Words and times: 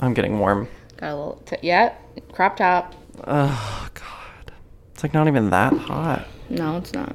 I'm 0.00 0.14
getting 0.14 0.38
warm. 0.38 0.68
Got 0.96 1.10
a 1.12 1.14
little. 1.16 1.42
T- 1.46 1.56
yeah, 1.62 1.94
crop 2.32 2.56
top. 2.56 2.94
Oh 3.26 3.88
god. 3.94 4.52
It's 4.94 5.02
like 5.02 5.12
not 5.14 5.28
even 5.28 5.50
that 5.50 5.72
hot. 5.74 6.26
No, 6.48 6.78
it's 6.78 6.92
not. 6.92 7.14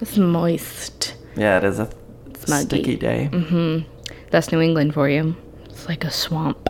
It's 0.00 0.16
moist. 0.16 1.14
Yeah, 1.36 1.58
it 1.58 1.64
is 1.64 1.78
a 1.78 1.90
muggy. 2.48 2.64
sticky 2.64 2.96
day. 2.96 3.28
Mm-hmm. 3.32 4.14
That's 4.30 4.52
New 4.52 4.60
England 4.60 4.94
for 4.94 5.08
you. 5.08 5.34
It's 5.64 5.88
like 5.88 6.04
a 6.04 6.10
swamp. 6.10 6.68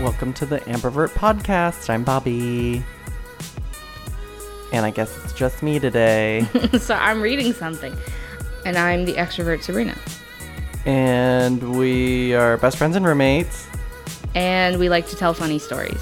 Welcome 0.00 0.32
to 0.34 0.46
the 0.46 0.60
Ambivert 0.60 1.10
podcast. 1.10 1.90
I'm 1.90 2.04
Bobby. 2.04 2.82
And 4.72 4.86
I 4.86 4.90
guess 4.90 5.14
it's 5.24 5.32
just 5.34 5.62
me 5.62 5.78
today. 5.78 6.46
so 6.78 6.94
I'm 6.94 7.20
reading 7.20 7.52
something, 7.52 7.94
and 8.64 8.76
I'm 8.78 9.04
the 9.04 9.14
extrovert 9.14 9.62
Sabrina, 9.62 9.96
and 10.86 11.76
we 11.76 12.34
are 12.34 12.56
best 12.58 12.76
friends 12.76 12.96
and 12.96 13.04
roommates. 13.06 13.66
and 14.34 14.78
we 14.78 14.88
like 14.88 15.06
to 15.08 15.16
tell 15.16 15.34
funny 15.34 15.58
stories. 15.58 16.00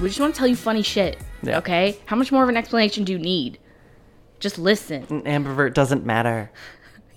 We 0.00 0.08
just 0.08 0.18
want 0.18 0.34
to 0.34 0.38
tell 0.38 0.46
you 0.48 0.56
funny 0.56 0.80
shit. 0.82 1.18
Yeah. 1.42 1.58
Okay? 1.58 1.98
How 2.06 2.16
much 2.16 2.32
more 2.32 2.42
of 2.42 2.48
an 2.48 2.56
explanation 2.56 3.04
do 3.04 3.12
you 3.12 3.18
need? 3.18 3.58
Just 4.38 4.58
listen. 4.58 5.04
And 5.10 5.24
ambivert 5.26 5.74
doesn't 5.74 6.04
matter. 6.06 6.50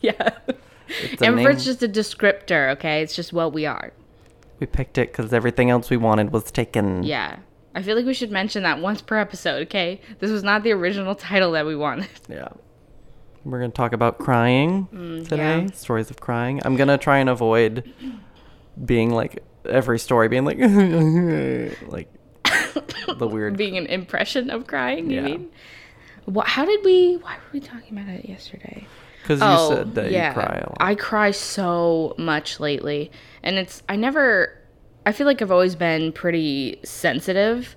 Yeah. 0.01 0.31
Ambivert's 1.21 1.65
name- 1.65 1.73
just 1.73 1.81
a 1.81 1.87
descriptor, 1.87 2.71
okay? 2.71 3.01
It's 3.01 3.15
just 3.15 3.31
what 3.31 3.53
we 3.53 3.65
are. 3.65 3.93
We 4.59 4.67
picked 4.67 4.97
it 4.97 5.13
because 5.13 5.31
everything 5.31 5.69
else 5.69 5.89
we 5.89 5.95
wanted 5.95 6.33
was 6.33 6.51
taken. 6.51 7.03
Yeah. 7.03 7.37
I 7.75 7.81
feel 7.81 7.95
like 7.95 8.05
we 8.05 8.13
should 8.13 8.31
mention 8.31 8.63
that 8.63 8.79
once 8.79 9.01
per 9.01 9.17
episode, 9.17 9.63
okay? 9.63 9.99
This 10.19 10.29
was 10.31 10.43
not 10.43 10.63
the 10.63 10.71
original 10.71 11.15
title 11.15 11.51
that 11.53 11.65
we 11.65 11.75
wanted. 11.75 12.07
Yeah. 12.29 12.49
We're 13.45 13.59
going 13.59 13.71
to 13.71 13.75
talk 13.75 13.91
about 13.91 14.19
crying 14.19 14.87
mm, 14.93 15.27
today. 15.27 15.63
yeah. 15.63 15.71
Stories 15.71 16.09
of 16.09 16.21
crying. 16.21 16.61
I'm 16.63 16.77
going 16.77 16.87
to 16.87 16.97
try 16.97 17.17
and 17.17 17.29
avoid 17.29 17.91
being 18.85 19.09
like 19.09 19.43
every 19.65 19.99
story 19.99 20.29
being 20.29 20.45
like, 20.45 20.57
like 21.87 22.07
the 23.17 23.27
weird. 23.27 23.57
Being 23.57 23.75
an 23.77 23.87
impression 23.87 24.49
of 24.49 24.65
crying, 24.67 25.09
you 25.09 25.17
Yeah. 25.17 25.23
mean? 25.23 25.51
What, 26.25 26.47
how 26.47 26.63
did 26.63 26.85
we, 26.85 27.17
why 27.17 27.35
were 27.35 27.51
we 27.51 27.59
talking 27.59 27.97
about 27.97 28.07
it 28.07 28.29
yesterday? 28.29 28.87
Because 29.21 29.41
you 29.41 29.45
oh, 29.47 29.69
said 29.75 29.95
that 29.95 30.11
yeah. 30.11 30.29
you 30.29 30.33
cry 30.33 30.61
a 30.63 30.69
lot. 30.69 30.77
I 30.79 30.95
cry 30.95 31.31
so 31.31 32.15
much 32.17 32.61
lately. 32.61 33.11
And 33.43 33.57
it's, 33.57 33.83
I 33.89 33.97
never, 33.97 34.57
I 35.05 35.11
feel 35.11 35.27
like 35.27 35.41
I've 35.41 35.51
always 35.51 35.75
been 35.75 36.11
pretty 36.11 36.79
sensitive, 36.83 37.75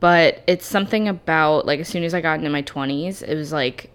but 0.00 0.42
it's 0.46 0.66
something 0.66 1.08
about, 1.08 1.66
like, 1.66 1.80
as 1.80 1.88
soon 1.88 2.04
as 2.04 2.14
I 2.14 2.20
got 2.20 2.38
into 2.38 2.50
my 2.50 2.62
20s, 2.62 3.22
it 3.22 3.34
was 3.34 3.52
like, 3.52 3.90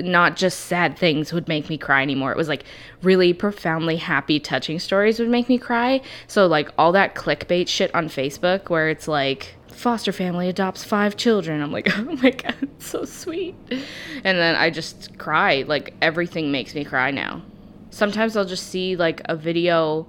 not 0.00 0.36
just 0.36 0.60
sad 0.60 0.96
things 0.96 1.32
would 1.32 1.48
make 1.48 1.68
me 1.68 1.76
cry 1.76 2.02
anymore. 2.02 2.30
It 2.30 2.36
was 2.36 2.48
like 2.48 2.62
really 3.02 3.32
profoundly 3.32 3.96
happy, 3.96 4.38
touching 4.38 4.78
stories 4.78 5.18
would 5.18 5.28
make 5.28 5.48
me 5.48 5.58
cry. 5.58 6.00
So, 6.28 6.46
like, 6.46 6.70
all 6.78 6.92
that 6.92 7.14
clickbait 7.14 7.68
shit 7.68 7.92
on 7.94 8.08
Facebook 8.08 8.70
where 8.70 8.88
it's 8.88 9.08
like, 9.08 9.56
foster 9.78 10.12
family 10.12 10.48
adopts 10.48 10.84
five 10.84 11.16
children. 11.16 11.62
I'm 11.62 11.72
like, 11.72 11.88
oh 11.98 12.16
my 12.22 12.30
God, 12.30 12.56
it's 12.62 12.86
so 12.86 13.04
sweet. 13.04 13.54
And 13.70 14.38
then 14.38 14.56
I 14.56 14.70
just 14.70 15.16
cry. 15.18 15.64
Like, 15.66 15.94
everything 16.02 16.50
makes 16.50 16.74
me 16.74 16.84
cry 16.84 17.10
now. 17.10 17.42
Sometimes 17.90 18.36
I'll 18.36 18.44
just 18.44 18.68
see 18.68 18.96
like 18.96 19.22
a 19.26 19.36
video. 19.36 20.06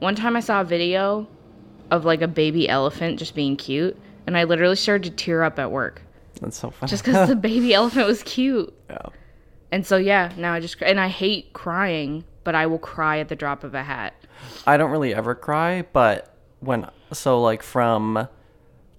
One 0.00 0.14
time 0.16 0.36
I 0.36 0.40
saw 0.40 0.60
a 0.62 0.64
video 0.64 1.26
of 1.90 2.04
like 2.04 2.22
a 2.22 2.28
baby 2.28 2.68
elephant 2.68 3.18
just 3.18 3.34
being 3.34 3.56
cute. 3.56 3.96
And 4.26 4.36
I 4.36 4.44
literally 4.44 4.76
started 4.76 5.04
to 5.04 5.24
tear 5.24 5.42
up 5.42 5.58
at 5.58 5.70
work 5.72 6.02
That's 6.40 6.56
so 6.58 6.70
funny. 6.70 6.90
just 6.90 7.04
because 7.04 7.28
the 7.28 7.36
baby 7.50 7.74
elephant 7.74 8.06
was 8.06 8.22
cute. 8.22 8.72
yeah. 8.88 8.98
And 9.72 9.86
so 9.86 9.96
yeah, 9.96 10.32
now 10.36 10.52
I 10.52 10.60
just 10.60 10.80
and 10.82 10.98
I 11.00 11.08
hate 11.08 11.52
crying, 11.52 12.24
but 12.44 12.54
I 12.54 12.66
will 12.66 12.78
cry 12.78 13.18
at 13.18 13.28
the 13.28 13.36
drop 13.36 13.62
of 13.64 13.74
a 13.74 13.82
hat. 13.82 14.14
I 14.66 14.76
don't 14.76 14.90
really 14.90 15.14
ever 15.14 15.34
cry, 15.34 15.82
but 15.92 16.34
when 16.60 16.88
so 17.12 17.40
like 17.40 17.62
from 17.62 18.28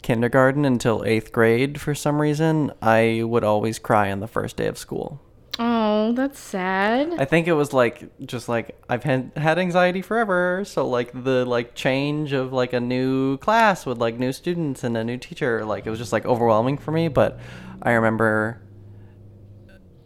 kindergarten 0.02 0.66
until 0.66 1.04
eighth 1.06 1.32
grade, 1.32 1.80
for 1.82 1.94
some 1.94 2.22
reason, 2.22 2.72
I 2.82 3.22
would 3.24 3.44
always 3.44 3.80
cry 3.80 4.12
on 4.12 4.20
the 4.22 4.28
first 4.28 4.58
day 4.58 4.68
of 4.68 4.78
school. 4.78 5.22
Oh, 5.60 6.14
that's 6.14 6.40
sad. 6.40 7.14
I 7.20 7.26
think 7.26 7.48
it 7.48 7.54
was 7.54 7.74
like 7.74 8.10
just 8.26 8.48
like 8.48 8.82
I've 8.90 9.04
had 9.04 9.32
had 9.36 9.60
anxiety 9.60 10.02
forever, 10.02 10.64
so 10.66 10.88
like 10.88 11.12
the 11.24 11.46
like 11.46 11.76
change 11.76 12.34
of 12.34 12.54
like 12.54 12.74
a 12.74 12.80
new 12.80 13.38
class 13.38 13.86
with 13.86 13.98
like 13.98 14.18
new 14.18 14.32
students 14.32 14.84
and 14.84 14.96
a 14.96 15.04
new 15.04 15.18
teacher, 15.18 15.66
like 15.66 15.86
it 15.86 15.90
was 15.90 16.00
just 16.00 16.14
like 16.14 16.26
overwhelming 16.26 16.78
for 16.78 16.92
me. 16.92 17.08
But 17.10 17.40
I 17.82 17.92
remember, 17.92 18.62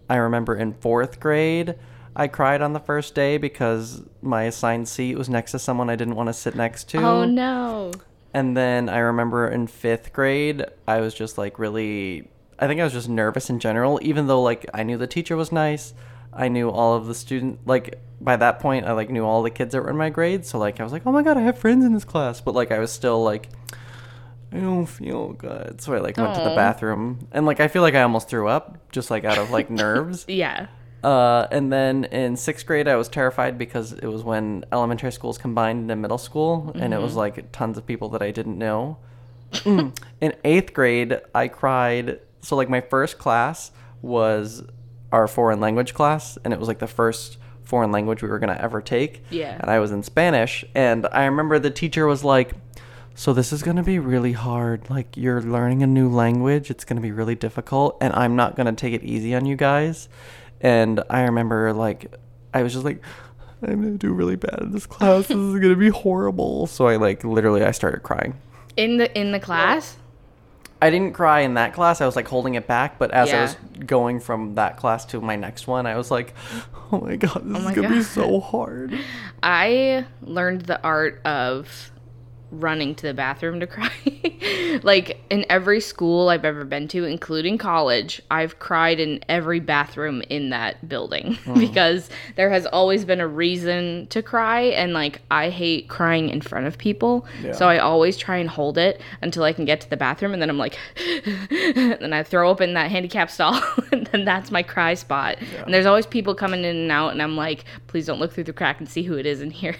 I 0.09 0.15
remember 0.15 0.55
in 0.55 0.73
fourth 0.73 1.19
grade, 1.19 1.75
I 2.15 2.27
cried 2.27 2.61
on 2.61 2.73
the 2.73 2.79
first 2.79 3.13
day 3.13 3.37
because 3.37 4.01
my 4.21 4.43
assigned 4.43 4.87
seat 4.87 5.17
was 5.17 5.29
next 5.29 5.51
to 5.51 5.59
someone 5.59 5.89
I 5.89 5.95
didn't 5.95 6.15
want 6.15 6.27
to 6.27 6.33
sit 6.33 6.55
next 6.55 6.89
to. 6.89 6.97
Oh 6.99 7.25
no. 7.25 7.91
And 8.33 8.57
then 8.57 8.89
I 8.89 8.97
remember 8.97 9.47
in 9.47 9.67
fifth 9.67 10.11
grade, 10.11 10.65
I 10.87 10.99
was 10.99 11.13
just 11.13 11.37
like 11.37 11.57
really, 11.59 12.29
I 12.59 12.67
think 12.67 12.79
I 12.79 12.83
was 12.83 12.93
just 12.93 13.09
nervous 13.09 13.49
in 13.49 13.59
general, 13.59 13.99
even 14.01 14.27
though 14.27 14.41
like 14.41 14.65
I 14.73 14.83
knew 14.83 14.97
the 14.97 15.07
teacher 15.07 15.35
was 15.35 15.51
nice. 15.51 15.93
I 16.33 16.47
knew 16.47 16.69
all 16.69 16.95
of 16.95 17.07
the 17.07 17.15
student, 17.15 17.59
like 17.65 17.99
by 18.19 18.35
that 18.37 18.59
point, 18.59 18.85
I 18.85 18.93
like 18.93 19.09
knew 19.09 19.25
all 19.25 19.43
the 19.43 19.49
kids 19.49 19.73
that 19.73 19.81
were 19.81 19.89
in 19.89 19.97
my 19.97 20.09
grade. 20.09 20.45
So 20.45 20.57
like 20.57 20.79
I 20.79 20.83
was 20.83 20.91
like, 20.91 21.05
oh 21.05 21.11
my 21.11 21.23
God, 21.23 21.37
I 21.37 21.41
have 21.41 21.57
friends 21.57 21.85
in 21.85 21.93
this 21.93 22.05
class. 22.05 22.41
But 22.41 22.55
like 22.55 22.71
I 22.71 22.79
was 22.79 22.91
still 22.91 23.23
like, 23.23 23.49
I 24.51 24.57
don't 24.57 24.85
feel 24.85 25.33
good. 25.33 25.81
So 25.81 25.93
I 25.93 25.99
like 25.99 26.17
went 26.17 26.35
to 26.35 26.41
the 26.41 26.55
bathroom 26.55 27.27
and 27.31 27.45
like 27.45 27.59
I 27.59 27.67
feel 27.67 27.81
like 27.81 27.95
I 27.95 28.01
almost 28.01 28.29
threw 28.29 28.47
up 28.47 28.91
just 28.91 29.11
like 29.11 29.23
out 29.23 29.37
of 29.37 29.51
like 29.51 29.69
nerves. 29.69 30.25
Yeah. 30.27 30.67
Uh, 31.03 31.47
and 31.51 31.71
then 31.71 32.05
in 32.05 32.35
sixth 32.35 32.65
grade, 32.65 32.87
I 32.87 32.95
was 32.95 33.07
terrified 33.07 33.59
because 33.59 33.93
it 33.93 34.07
was 34.07 34.23
when 34.23 34.65
elementary 34.71 35.11
schools 35.11 35.37
combined 35.37 35.83
into 35.83 35.95
middle 35.95 36.17
school, 36.17 36.71
and 36.73 36.95
it 36.95 36.99
was 36.99 37.15
like 37.15 37.51
tons 37.51 37.77
of 37.77 37.85
people 37.85 38.09
that 38.09 38.23
I 38.23 38.31
didn't 38.31 38.57
know. 38.57 38.97
In 39.65 39.93
eighth 40.43 40.73
grade, 40.73 41.21
I 41.35 41.47
cried. 41.47 42.19
So, 42.45 42.55
like, 42.55 42.69
my 42.69 42.81
first 42.81 43.17
class 43.17 43.71
was 44.01 44.63
our 45.11 45.27
foreign 45.27 45.59
language 45.59 45.93
class, 45.93 46.37
and 46.43 46.53
it 46.53 46.59
was 46.59 46.67
like 46.67 46.79
the 46.79 46.87
first 46.87 47.37
foreign 47.63 47.91
language 47.91 48.21
we 48.21 48.29
were 48.29 48.37
going 48.37 48.55
to 48.55 48.61
ever 48.61 48.81
take. 48.81 49.23
Yeah. 49.31 49.57
And 49.59 49.69
I 49.69 49.79
was 49.79 49.91
in 49.91 50.03
Spanish, 50.03 50.63
and 50.75 51.07
I 51.11 51.25
remember 51.25 51.57
the 51.57 51.71
teacher 51.71 52.05
was 52.05 52.23
like, 52.23 52.53
so 53.15 53.31
this 53.33 53.53
is 53.53 53.63
going 53.63 53.77
to 53.77 53.83
be 53.83 53.97
really 53.97 54.33
hard. 54.33 54.89
Like 54.89 55.15
you're 55.15 55.41
learning 55.41 55.81
a 55.81 55.87
new 55.87 56.09
language, 56.09 56.69
it's 56.69 56.83
going 56.83 56.97
to 56.97 57.01
be 57.01 57.13
really 57.13 57.35
difficult 57.35 57.97
and 58.01 58.13
I'm 58.13 58.35
not 58.35 58.57
going 58.57 58.67
to 58.67 58.73
take 58.73 58.93
it 58.93 59.03
easy 59.03 59.33
on 59.33 59.45
you 59.45 59.55
guys. 59.55 60.09
And 60.59 61.01
I 61.09 61.21
remember 61.21 61.71
like 61.71 62.13
I 62.53 62.61
was 62.61 62.73
just 62.73 62.83
like 62.83 63.01
I'm 63.63 63.81
going 63.81 63.93
to 63.93 63.97
do 63.97 64.13
really 64.13 64.35
bad 64.35 64.59
in 64.61 64.71
this 64.73 64.85
class. 64.85 65.27
This 65.27 65.37
is 65.37 65.59
going 65.59 65.73
to 65.73 65.77
be 65.77 65.89
horrible. 65.89 66.67
So 66.67 66.87
I 66.87 66.97
like 66.97 67.23
literally 67.23 67.63
I 67.63 67.71
started 67.71 68.03
crying. 68.03 68.37
In 68.75 68.97
the 68.97 69.17
in 69.17 69.31
the 69.31 69.39
class? 69.39 69.95
I 70.85 70.91
didn't 70.91 71.13
cry 71.13 71.39
in 71.39 71.55
that 71.55 71.73
class. 71.73 71.99
I 71.99 72.05
was 72.05 72.15
like 72.15 72.27
holding 72.27 72.53
it 72.53 72.67
back, 72.67 72.99
but 72.99 73.09
as 73.09 73.33
I 73.33 73.41
was 73.41 73.55
going 73.87 74.19
from 74.19 74.53
that 74.53 74.77
class 74.77 75.03
to 75.05 75.19
my 75.19 75.35
next 75.35 75.65
one, 75.65 75.87
I 75.87 75.97
was 75.97 76.11
like, 76.11 76.35
"Oh 76.91 76.99
my 76.99 77.15
god, 77.15 77.41
this 77.43 77.57
oh 77.57 77.63
my 77.63 77.71
is 77.71 77.75
going 77.75 77.89
to 77.89 77.95
be 77.95 78.03
so 78.03 78.39
hard." 78.39 78.93
I 79.43 80.05
learned 80.21 80.61
the 80.61 80.79
art 80.83 81.21
of 81.25 81.91
running 82.51 82.95
to 82.95 83.07
the 83.07 83.13
bathroom 83.13 83.59
to 83.59 83.67
cry. 83.75 83.91
like 84.83 85.19
in 85.29 85.45
every 85.49 85.79
school 85.81 86.29
I've 86.29 86.45
ever 86.45 86.63
been 86.65 86.87
to, 86.89 87.03
including 87.05 87.57
college, 87.57 88.21
I've 88.31 88.59
cried 88.59 88.99
in 88.99 89.23
every 89.29 89.59
bathroom 89.59 90.21
in 90.29 90.49
that 90.49 90.87
building 90.87 91.37
because 91.57 92.09
there 92.35 92.49
has 92.49 92.65
always 92.65 93.05
been 93.05 93.19
a 93.19 93.27
reason 93.27 94.07
to 94.07 94.21
cry 94.21 94.61
and 94.61 94.93
like 94.93 95.21
I 95.31 95.49
hate 95.49 95.89
crying 95.89 96.29
in 96.29 96.41
front 96.41 96.67
of 96.67 96.77
people. 96.77 97.25
So 97.53 97.67
I 97.67 97.79
always 97.79 98.17
try 98.17 98.37
and 98.37 98.49
hold 98.49 98.77
it 98.77 99.01
until 99.21 99.43
I 99.43 99.53
can 99.53 99.65
get 99.65 99.81
to 99.81 99.89
the 99.89 99.97
bathroom 99.97 100.33
and 100.33 100.41
then 100.41 100.49
I'm 100.49 100.57
like 100.57 100.77
then 101.49 102.13
I 102.13 102.23
throw 102.23 102.49
open 102.49 102.73
that 102.73 102.91
handicap 102.91 103.29
stall 103.29 103.61
and 103.91 104.07
then 104.07 104.25
that's 104.25 104.51
my 104.51 104.63
cry 104.63 104.93
spot. 104.93 105.37
And 105.63 105.73
there's 105.73 105.85
always 105.85 106.05
people 106.05 106.35
coming 106.35 106.63
in 106.63 106.75
and 106.75 106.91
out 106.91 107.09
and 107.09 107.21
I'm 107.21 107.35
like, 107.35 107.65
please 107.87 108.05
don't 108.05 108.19
look 108.19 108.33
through 108.33 108.45
the 108.45 108.53
crack 108.53 108.79
and 108.79 108.87
see 108.89 109.03
who 109.03 109.15
it 109.17 109.25
is 109.25 109.41
in 109.41 109.51
here. 109.51 109.75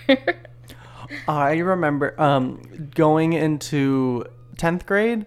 I 1.27 1.57
remember 1.57 2.19
um, 2.19 2.89
going 2.93 3.33
into 3.33 4.25
10th 4.57 4.85
grade. 4.85 5.25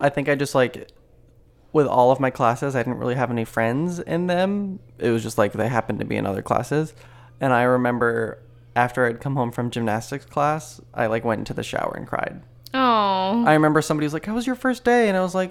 I 0.00 0.08
think 0.08 0.28
I 0.28 0.34
just 0.34 0.54
like, 0.54 0.90
with 1.72 1.86
all 1.86 2.10
of 2.10 2.20
my 2.20 2.30
classes, 2.30 2.74
I 2.74 2.80
didn't 2.82 2.98
really 2.98 3.14
have 3.14 3.30
any 3.30 3.44
friends 3.44 3.98
in 3.98 4.26
them. 4.26 4.80
It 4.98 5.10
was 5.10 5.22
just 5.22 5.38
like 5.38 5.52
they 5.52 5.68
happened 5.68 6.00
to 6.00 6.04
be 6.04 6.16
in 6.16 6.26
other 6.26 6.42
classes. 6.42 6.94
And 7.40 7.52
I 7.52 7.62
remember 7.62 8.42
after 8.74 9.06
I'd 9.06 9.20
come 9.20 9.36
home 9.36 9.52
from 9.52 9.70
gymnastics 9.70 10.24
class, 10.24 10.80
I 10.94 11.06
like 11.06 11.24
went 11.24 11.40
into 11.40 11.54
the 11.54 11.62
shower 11.62 11.94
and 11.96 12.06
cried. 12.06 12.42
Oh. 12.74 13.44
I 13.46 13.52
remember 13.54 13.82
somebody 13.82 14.06
was 14.06 14.12
like, 14.12 14.26
How 14.26 14.34
was 14.34 14.46
your 14.46 14.56
first 14.56 14.84
day? 14.84 15.08
And 15.08 15.16
I 15.16 15.20
was 15.20 15.34
like, 15.34 15.50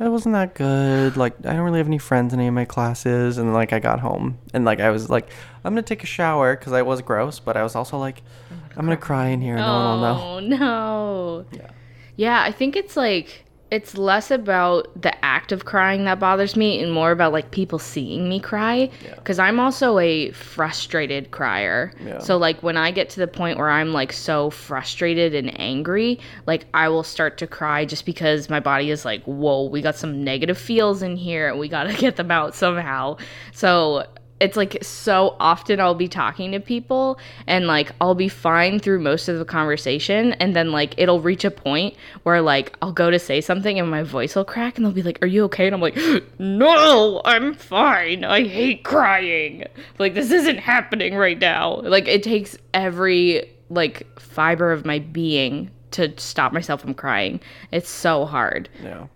It 0.00 0.08
wasn't 0.08 0.34
that 0.34 0.54
good. 0.54 1.16
Like, 1.16 1.34
I 1.44 1.54
don't 1.54 1.62
really 1.62 1.78
have 1.78 1.88
any 1.88 1.98
friends 1.98 2.32
in 2.32 2.38
any 2.38 2.48
of 2.48 2.54
my 2.54 2.64
classes. 2.64 3.36
And 3.36 3.52
like, 3.52 3.72
I 3.72 3.80
got 3.80 3.98
home 4.00 4.38
and 4.54 4.64
like, 4.64 4.78
I 4.80 4.90
was 4.90 5.10
like, 5.10 5.28
I'm 5.64 5.74
going 5.74 5.82
to 5.82 5.88
take 5.88 6.04
a 6.04 6.06
shower 6.06 6.56
because 6.56 6.72
I 6.72 6.82
was 6.82 7.02
gross, 7.02 7.40
but 7.40 7.56
I 7.56 7.62
was 7.64 7.74
also 7.74 7.98
like, 7.98 8.22
oh 8.50 8.54
I'm 8.76 8.86
going 8.86 8.96
to 8.96 9.02
cry 9.02 9.28
in 9.28 9.40
here. 9.40 9.56
No 9.56 9.66
one 9.66 9.84
will 9.84 10.00
know. 10.00 10.22
Oh 10.22 10.40
no. 10.40 11.46
Yeah. 11.52 11.70
Yeah, 12.14 12.42
I 12.42 12.52
think 12.52 12.76
it's 12.76 12.96
like 12.96 13.44
it's 13.70 13.98
less 13.98 14.30
about 14.30 14.88
the 15.00 15.12
act 15.24 15.52
of 15.52 15.66
crying 15.66 16.04
that 16.04 16.18
bothers 16.18 16.56
me 16.56 16.82
and 16.82 16.90
more 16.90 17.10
about 17.10 17.32
like 17.32 17.50
people 17.50 17.78
seeing 17.78 18.28
me 18.28 18.40
cry 18.40 18.88
Yeah. 19.04 19.14
because 19.16 19.38
i'm 19.38 19.60
also 19.60 19.98
a 19.98 20.30
frustrated 20.30 21.30
crier 21.30 21.92
Yeah. 22.04 22.18
so 22.18 22.36
like 22.38 22.62
when 22.62 22.76
i 22.76 22.90
get 22.90 23.10
to 23.10 23.20
the 23.20 23.26
point 23.26 23.58
where 23.58 23.68
i'm 23.70 23.92
like 23.92 24.12
so 24.12 24.50
frustrated 24.50 25.34
and 25.34 25.58
angry 25.60 26.18
like 26.46 26.66
i 26.72 26.88
will 26.88 27.02
start 27.02 27.36
to 27.38 27.46
cry 27.46 27.84
just 27.84 28.06
because 28.06 28.48
my 28.48 28.60
body 28.60 28.90
is 28.90 29.04
like 29.04 29.22
whoa 29.24 29.64
we 29.68 29.82
got 29.82 29.96
some 29.96 30.24
negative 30.24 30.56
feels 30.56 31.02
in 31.02 31.16
here 31.16 31.48
and 31.48 31.58
we 31.58 31.68
got 31.68 31.84
to 31.84 31.92
get 32.00 32.16
them 32.16 32.30
out 32.30 32.54
somehow 32.54 33.16
so 33.52 34.06
it's 34.40 34.56
like 34.56 34.78
so 34.82 35.34
often 35.40 35.80
I'll 35.80 35.94
be 35.96 36.06
talking 36.06 36.52
to 36.52 36.60
people 36.60 37.18
and 37.48 37.66
like 37.66 37.90
I'll 38.00 38.14
be 38.14 38.28
fine 38.28 38.78
through 38.78 39.00
most 39.00 39.28
of 39.28 39.38
the 39.38 39.44
conversation 39.44 40.32
and 40.34 40.54
then 40.54 40.70
like 40.70 40.94
it'll 40.96 41.20
reach 41.20 41.44
a 41.44 41.50
point 41.50 41.96
where 42.22 42.40
like 42.40 42.76
I'll 42.80 42.92
go 42.92 43.10
to 43.10 43.18
say 43.18 43.40
something 43.40 43.78
and 43.80 43.90
my 43.90 44.04
voice 44.04 44.36
will 44.36 44.44
crack 44.44 44.76
and 44.76 44.84
they'll 44.84 44.92
be 44.92 45.02
like, 45.02 45.18
"Are 45.22 45.26
you 45.26 45.44
okay?" 45.44 45.66
and 45.66 45.74
I'm 45.74 45.80
like, 45.80 45.98
"No, 46.38 47.20
I'm 47.24 47.52
fine. 47.54 48.24
I 48.24 48.44
hate 48.46 48.84
crying. 48.84 49.64
Like 49.98 50.14
this 50.14 50.30
isn't 50.30 50.58
happening 50.58 51.16
right 51.16 51.38
now." 51.38 51.80
Like 51.80 52.06
it 52.06 52.22
takes 52.22 52.56
every 52.72 53.50
like 53.70 54.06
fiber 54.20 54.70
of 54.72 54.84
my 54.86 54.98
being 55.00 55.70
to 55.90 56.12
stop 56.18 56.52
myself 56.52 56.80
from 56.80 56.94
crying. 56.94 57.40
It's 57.72 57.88
so 57.90 58.24
hard. 58.24 58.68
Yeah. 58.82 59.06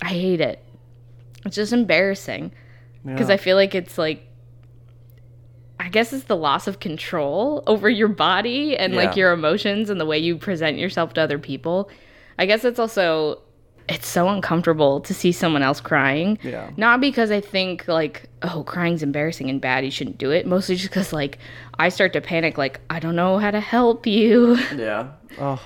I 0.00 0.08
hate 0.10 0.40
it. 0.40 0.62
It's 1.44 1.56
just 1.56 1.72
embarrassing 1.72 2.52
because 3.04 3.28
Yeah. 3.28 3.34
I 3.34 3.36
feel 3.38 3.56
like 3.56 3.74
it's 3.74 3.98
like 3.98 4.26
I 5.80 5.88
guess 5.88 6.12
it's 6.12 6.24
the 6.24 6.36
loss 6.36 6.66
of 6.66 6.78
control 6.78 7.62
over 7.66 7.88
your 7.88 8.08
body 8.08 8.76
and 8.76 8.94
like 8.94 9.16
your 9.16 9.32
emotions 9.32 9.88
and 9.88 9.98
the 9.98 10.04
way 10.04 10.18
you 10.18 10.36
present 10.36 10.76
yourself 10.76 11.14
to 11.14 11.22
other 11.22 11.38
people. 11.38 11.88
I 12.38 12.44
guess 12.44 12.66
it's 12.66 12.78
also 12.78 13.40
it's 13.88 14.06
so 14.06 14.28
uncomfortable 14.28 15.00
to 15.00 15.14
see 15.14 15.32
someone 15.32 15.62
else 15.62 15.80
crying. 15.80 16.38
Yeah. 16.42 16.70
Not 16.76 17.00
because 17.00 17.30
I 17.30 17.40
think 17.40 17.88
like 17.88 18.28
oh 18.42 18.62
crying's 18.64 19.02
embarrassing 19.02 19.48
and 19.48 19.58
bad 19.58 19.82
you 19.82 19.90
shouldn't 19.90 20.18
do 20.18 20.30
it. 20.30 20.46
Mostly 20.46 20.76
just 20.76 20.92
cuz 20.92 21.14
like 21.14 21.38
I 21.78 21.88
start 21.88 22.12
to 22.12 22.20
panic 22.20 22.58
like 22.58 22.82
I 22.90 23.00
don't 23.00 23.16
know 23.16 23.38
how 23.38 23.50
to 23.50 23.60
help 23.60 24.06
you. 24.06 24.58
Yeah. 24.76 25.12
Oh. 25.38 25.62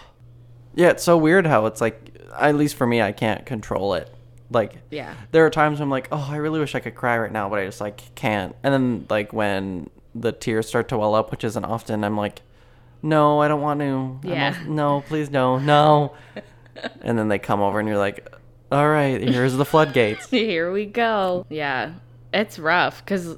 Yeah, 0.76 0.90
it's 0.90 1.02
so 1.02 1.16
weird 1.16 1.44
how 1.44 1.66
it's 1.66 1.80
like 1.80 2.16
at 2.38 2.54
least 2.54 2.76
for 2.76 2.86
me 2.86 3.02
I 3.02 3.10
can't 3.10 3.44
control 3.46 3.94
it. 3.94 4.14
Like 4.48 4.76
Yeah. 4.92 5.14
there 5.32 5.44
are 5.44 5.50
times 5.50 5.80
I'm 5.80 5.90
like, 5.90 6.06
"Oh, 6.12 6.28
I 6.30 6.36
really 6.36 6.60
wish 6.60 6.76
I 6.76 6.80
could 6.80 6.94
cry 6.94 7.18
right 7.18 7.32
now, 7.32 7.48
but 7.48 7.58
I 7.58 7.64
just 7.66 7.80
like 7.80 8.14
can't." 8.14 8.54
And 8.62 8.72
then 8.72 9.06
like 9.10 9.32
when 9.32 9.90
the 10.14 10.32
tears 10.32 10.66
start 10.68 10.88
to 10.88 10.98
well 10.98 11.14
up, 11.14 11.30
which 11.30 11.44
isn't 11.44 11.64
often, 11.64 12.04
I'm 12.04 12.16
like, 12.16 12.42
"No, 13.02 13.40
I 13.40 13.48
don't 13.48 13.60
want 13.62 13.80
to. 13.80 14.18
Yeah. 14.22 14.56
no, 14.66 15.02
please 15.08 15.30
no. 15.30 15.58
No." 15.58 16.14
and 17.02 17.18
then 17.18 17.28
they 17.28 17.38
come 17.38 17.60
over 17.60 17.78
and 17.80 17.88
you're 17.88 17.98
like, 17.98 18.28
"All 18.72 18.88
right, 18.88 19.20
here's 19.20 19.54
the 19.56 19.64
floodgates." 19.64 20.26
Here 20.30 20.70
we 20.72 20.86
go. 20.86 21.46
Yeah, 21.48 21.94
it's 22.32 22.58
rough 22.58 23.04
because, 23.04 23.36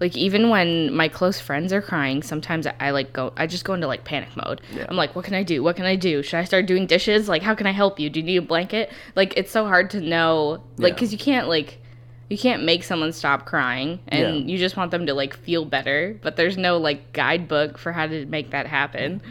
like, 0.00 0.16
even 0.16 0.48
when 0.50 0.92
my 0.94 1.08
close 1.08 1.40
friends 1.40 1.72
are 1.72 1.82
crying, 1.82 2.22
sometimes 2.22 2.66
I, 2.66 2.74
I 2.80 2.90
like 2.90 3.12
go. 3.12 3.32
I 3.36 3.46
just 3.46 3.64
go 3.64 3.74
into 3.74 3.86
like 3.86 4.04
panic 4.04 4.28
mode. 4.36 4.60
Yeah. 4.74 4.86
I'm 4.88 4.96
like, 4.96 5.16
what 5.16 5.24
can 5.24 5.34
I 5.34 5.42
do? 5.42 5.62
What 5.62 5.76
can 5.76 5.84
I 5.86 5.96
do? 5.96 6.22
Should 6.22 6.38
I 6.38 6.44
start 6.44 6.66
doing 6.66 6.86
dishes? 6.86 7.28
Like, 7.28 7.42
how 7.42 7.54
can 7.54 7.66
I 7.66 7.72
help 7.72 7.98
you? 7.98 8.08
Do 8.10 8.20
you 8.20 8.26
need 8.26 8.36
a 8.36 8.42
blanket? 8.42 8.92
Like, 9.16 9.34
it's 9.36 9.50
so 9.50 9.64
hard 9.66 9.90
to 9.90 10.00
know. 10.00 10.62
Like, 10.76 10.90
Yeah. 10.90 10.94
because 10.94 11.12
you 11.12 11.18
can't 11.18 11.48
like. 11.48 11.77
You 12.28 12.36
can't 12.38 12.64
make 12.64 12.84
someone 12.84 13.12
stop 13.12 13.46
crying, 13.46 14.00
and 14.08 14.20
Yeah. 14.46 14.52
you 14.52 14.58
just 14.58 14.76
want 14.76 14.90
them 14.90 15.06
to 15.06 15.14
like 15.14 15.34
feel 15.36 15.64
better. 15.64 16.18
But 16.22 16.36
there's 16.36 16.58
no 16.58 16.76
like 16.78 17.12
guidebook 17.12 17.78
for 17.78 17.92
how 17.92 18.06
to 18.06 18.26
make 18.26 18.50
that 18.50 18.66
happen. 18.66 19.22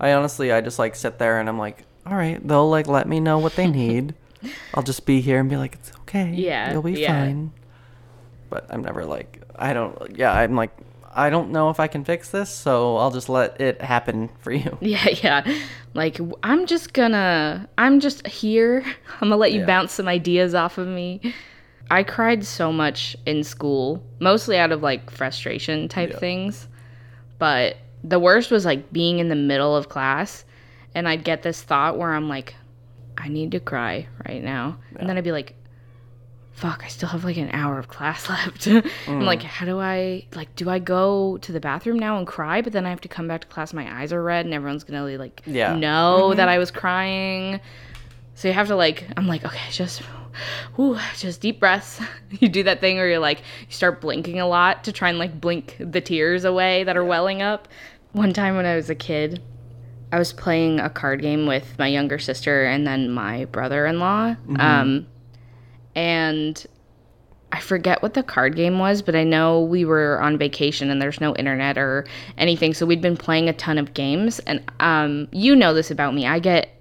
I 0.00 0.12
honestly, 0.14 0.50
I 0.50 0.60
just 0.62 0.78
like 0.78 0.94
sit 0.96 1.18
there 1.18 1.38
and 1.38 1.48
I'm 1.48 1.58
like, 1.58 1.84
all 2.06 2.14
right, 2.16 2.40
they'll 2.46 2.70
like 2.70 2.86
let 2.86 3.06
me 3.06 3.20
know 3.20 3.38
what 3.38 3.56
they 3.56 3.66
need. 3.70 4.14
I'll 4.72 4.82
just 4.82 5.04
be 5.04 5.20
here 5.20 5.38
and 5.38 5.50
be 5.50 5.56
like, 5.58 5.74
it's 5.74 5.92
okay. 6.00 6.30
Yeah, 6.32 6.72
You'll 6.72 6.80
be 6.82 6.92
yeah. 6.92 7.08
fine. 7.26 7.52
But 8.48 8.66
I'm 8.70 8.82
never 8.82 9.04
like, 9.04 9.42
I 9.56 9.74
don't, 9.74 10.16
yeah, 10.16 10.32
I'm 10.32 10.56
like, 10.56 10.70
I 11.12 11.28
don't 11.28 11.50
know 11.50 11.68
if 11.70 11.78
I 11.78 11.88
can 11.88 12.04
fix 12.04 12.30
this, 12.30 12.48
so 12.48 12.96
I'll 12.96 13.10
just 13.10 13.28
let 13.28 13.60
it 13.60 13.82
happen 13.82 14.30
for 14.40 14.50
you. 14.52 14.78
Yeah, 14.80 15.08
yeah. 15.22 15.58
Like 15.92 16.18
i'm 16.42 16.66
just 16.66 16.92
gonna 16.94 17.68
I'm 17.76 18.00
just 18.00 18.26
here. 18.26 18.82
I'm 19.20 19.28
gonna 19.28 19.36
let 19.36 19.52
you 19.52 19.60
Yeah. 19.60 19.66
bounce 19.66 19.92
some 19.92 20.08
ideas 20.08 20.54
off 20.54 20.78
of 20.78 20.88
me. 20.88 21.20
I 21.90 22.04
cried 22.04 22.44
so 22.44 22.72
much 22.72 23.16
in 23.26 23.42
school, 23.42 24.02
mostly 24.20 24.56
out 24.56 24.70
of 24.72 24.82
like 24.82 25.10
frustration 25.10 25.88
type 25.88 26.10
Yeah. 26.10 26.18
things. 26.18 26.68
But 27.38 27.76
the 28.04 28.18
worst 28.18 28.50
was 28.50 28.64
like 28.64 28.92
being 28.92 29.18
in 29.18 29.28
the 29.28 29.34
middle 29.34 29.76
of 29.76 29.88
class 29.88 30.44
and 30.94 31.08
I'd 31.08 31.24
get 31.24 31.42
this 31.42 31.62
thought 31.62 31.98
where 31.98 32.12
I'm 32.12 32.28
like 32.28 32.54
I 33.18 33.28
need 33.28 33.50
to 33.52 33.60
cry 33.60 34.06
right 34.26 34.42
now. 34.42 34.78
And 34.96 35.08
then 35.08 35.18
I'd 35.18 35.24
be 35.24 35.32
like 35.32 35.54
fuck, 36.52 36.84
I 36.84 36.88
still 36.88 37.08
have 37.08 37.24
like 37.24 37.38
an 37.38 37.48
hour 37.52 37.78
of 37.78 37.88
class 37.88 38.28
left. 38.28 38.66
I'm 38.66 39.22
like, 39.24 39.40
mm. 39.40 39.44
how 39.44 39.64
do 39.64 39.80
I 39.80 40.26
like 40.34 40.54
do 40.56 40.68
I 40.70 40.78
go 40.78 41.38
to 41.38 41.52
the 41.52 41.60
bathroom 41.60 41.98
now 41.98 42.18
and 42.18 42.26
cry, 42.26 42.60
but 42.60 42.72
then 42.72 42.86
I 42.86 42.90
have 42.90 43.00
to 43.02 43.08
come 43.08 43.26
back 43.26 43.40
to 43.42 43.46
class, 43.48 43.72
my 43.72 44.00
eyes 44.00 44.12
are 44.12 44.22
red 44.22 44.44
and 44.44 44.54
everyone's 44.54 44.84
gonna 44.84 45.04
like 45.18 45.42
Yeah. 45.46 45.74
know 45.74 46.34
that 46.34 46.42
mm-hmm. 46.42 46.50
I 46.50 46.58
was 46.58 46.70
crying. 46.70 47.60
So 48.40 48.48
you 48.48 48.54
have 48.54 48.68
to 48.68 48.74
like 48.74 49.06
I'm 49.18 49.26
like, 49.26 49.44
okay, 49.44 49.70
just 49.70 50.00
whew, 50.74 50.98
just 51.18 51.42
deep 51.42 51.60
breaths. 51.60 52.00
you 52.30 52.48
do 52.48 52.62
that 52.62 52.80
thing 52.80 52.96
where 52.96 53.06
you're 53.06 53.18
like 53.18 53.40
you 53.68 53.74
start 53.74 54.00
blinking 54.00 54.40
a 54.40 54.48
lot 54.48 54.82
to 54.84 54.92
try 54.92 55.10
and 55.10 55.18
like 55.18 55.38
blink 55.38 55.76
the 55.78 56.00
tears 56.00 56.46
away 56.46 56.82
that 56.84 56.96
are 56.96 57.04
welling 57.04 57.42
up. 57.42 57.68
One 58.12 58.32
time 58.32 58.56
when 58.56 58.64
I 58.64 58.76
was 58.76 58.88
a 58.88 58.94
kid, 58.94 59.42
I 60.10 60.18
was 60.18 60.32
playing 60.32 60.80
a 60.80 60.88
card 60.88 61.20
game 61.20 61.46
with 61.46 61.78
my 61.78 61.88
younger 61.88 62.18
sister 62.18 62.64
and 62.64 62.86
then 62.86 63.10
my 63.10 63.44
brother-in-law. 63.44 64.36
Um 64.58 65.06
and 65.94 66.66
I 67.52 67.60
forget 67.60 68.00
what 68.02 68.14
the 68.14 68.22
card 68.22 68.56
game 68.56 68.78
was, 68.78 69.02
but 69.02 69.14
I 69.14 69.22
know 69.22 69.60
we 69.60 69.84
were 69.84 70.18
on 70.22 70.38
vacation 70.38 70.88
and 70.88 71.02
there's 71.02 71.20
no 71.20 71.36
internet 71.36 71.76
or 71.76 72.06
anything, 72.38 72.72
so 72.72 72.86
we'd 72.86 73.02
been 73.02 73.18
playing 73.18 73.50
a 73.50 73.52
ton 73.52 73.76
of 73.76 73.92
games. 73.92 74.38
And 74.40 74.62
um, 74.80 75.28
you 75.30 75.54
know 75.54 75.74
this 75.74 75.90
about 75.90 76.14
me, 76.14 76.26
I 76.26 76.38
get 76.38 76.79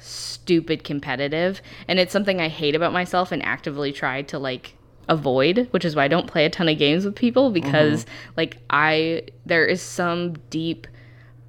stupid 0.00 0.84
competitive, 0.84 1.62
and 1.86 1.98
it's 1.98 2.12
something 2.12 2.40
I 2.40 2.48
hate 2.48 2.74
about 2.74 2.92
myself 2.92 3.32
and 3.32 3.44
actively 3.44 3.92
try 3.92 4.22
to 4.22 4.38
like 4.38 4.74
avoid, 5.08 5.68
which 5.70 5.84
is 5.84 5.96
why 5.96 6.04
I 6.04 6.08
don't 6.08 6.26
play 6.26 6.44
a 6.44 6.50
ton 6.50 6.68
of 6.68 6.78
games 6.78 7.04
with 7.04 7.16
people 7.16 7.50
because 7.50 8.06
like 8.36 8.58
I 8.70 9.24
there 9.46 9.66
is 9.66 9.82
some 9.82 10.34
deep 10.50 10.86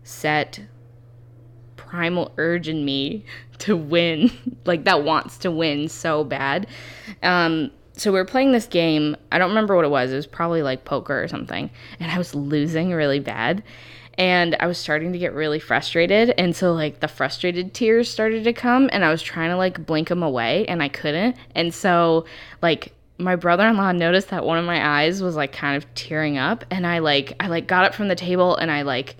set 0.03 0.62
primal 1.75 2.31
urge 2.38 2.68
in 2.68 2.86
me 2.86 3.25
to 3.59 3.77
win, 3.77 4.31
like 4.65 4.83
that 4.86 5.03
wants 5.03 5.38
to 5.39 5.51
win 5.51 5.88
so 5.88 6.24
bad. 6.24 6.68
Um, 7.24 7.71
so 7.94 8.12
we 8.12 8.18
were 8.18 8.25
playing 8.25 8.51
this 8.51 8.65
game. 8.65 9.15
I 9.31 9.38
don't 9.38 9.50
remember 9.50 9.75
what 9.75 9.86
it 9.86 9.89
was. 9.89 10.12
It 10.12 10.15
was 10.15 10.25
probably 10.25 10.63
like 10.63 10.86
poker 10.86 11.22
or 11.22 11.27
something. 11.27 11.70
And 12.00 12.12
I 12.12 12.17
was 12.17 12.34
losing 12.34 12.91
really 12.91 13.20
bad. 13.20 13.63
And 14.21 14.55
I 14.59 14.67
was 14.67 14.77
starting 14.77 15.13
to 15.13 15.17
get 15.17 15.33
really 15.33 15.57
frustrated. 15.57 16.29
And 16.37 16.55
so, 16.55 16.73
like, 16.73 16.99
the 16.99 17.07
frustrated 17.07 17.73
tears 17.73 18.07
started 18.07 18.43
to 18.43 18.53
come. 18.53 18.87
And 18.93 19.03
I 19.03 19.09
was 19.09 19.23
trying 19.23 19.49
to, 19.49 19.57
like, 19.57 19.83
blink 19.83 20.09
them 20.09 20.21
away. 20.21 20.67
And 20.67 20.83
I 20.83 20.89
couldn't. 20.89 21.35
And 21.55 21.73
so, 21.73 22.25
like, 22.61 22.93
my 23.17 23.35
brother-in-law 23.35 23.93
noticed 23.93 24.29
that 24.29 24.45
one 24.45 24.59
of 24.59 24.65
my 24.65 25.01
eyes 25.01 25.23
was 25.23 25.35
like 25.35 25.51
kind 25.51 25.77
of 25.77 25.91
tearing 25.93 26.39
up 26.39 26.65
and 26.71 26.87
I 26.87 26.97
like 26.97 27.35
I 27.39 27.49
like 27.49 27.67
got 27.67 27.85
up 27.85 27.93
from 27.93 28.07
the 28.07 28.15
table 28.15 28.55
and 28.55 28.71
I 28.71 28.81
like 28.81 29.15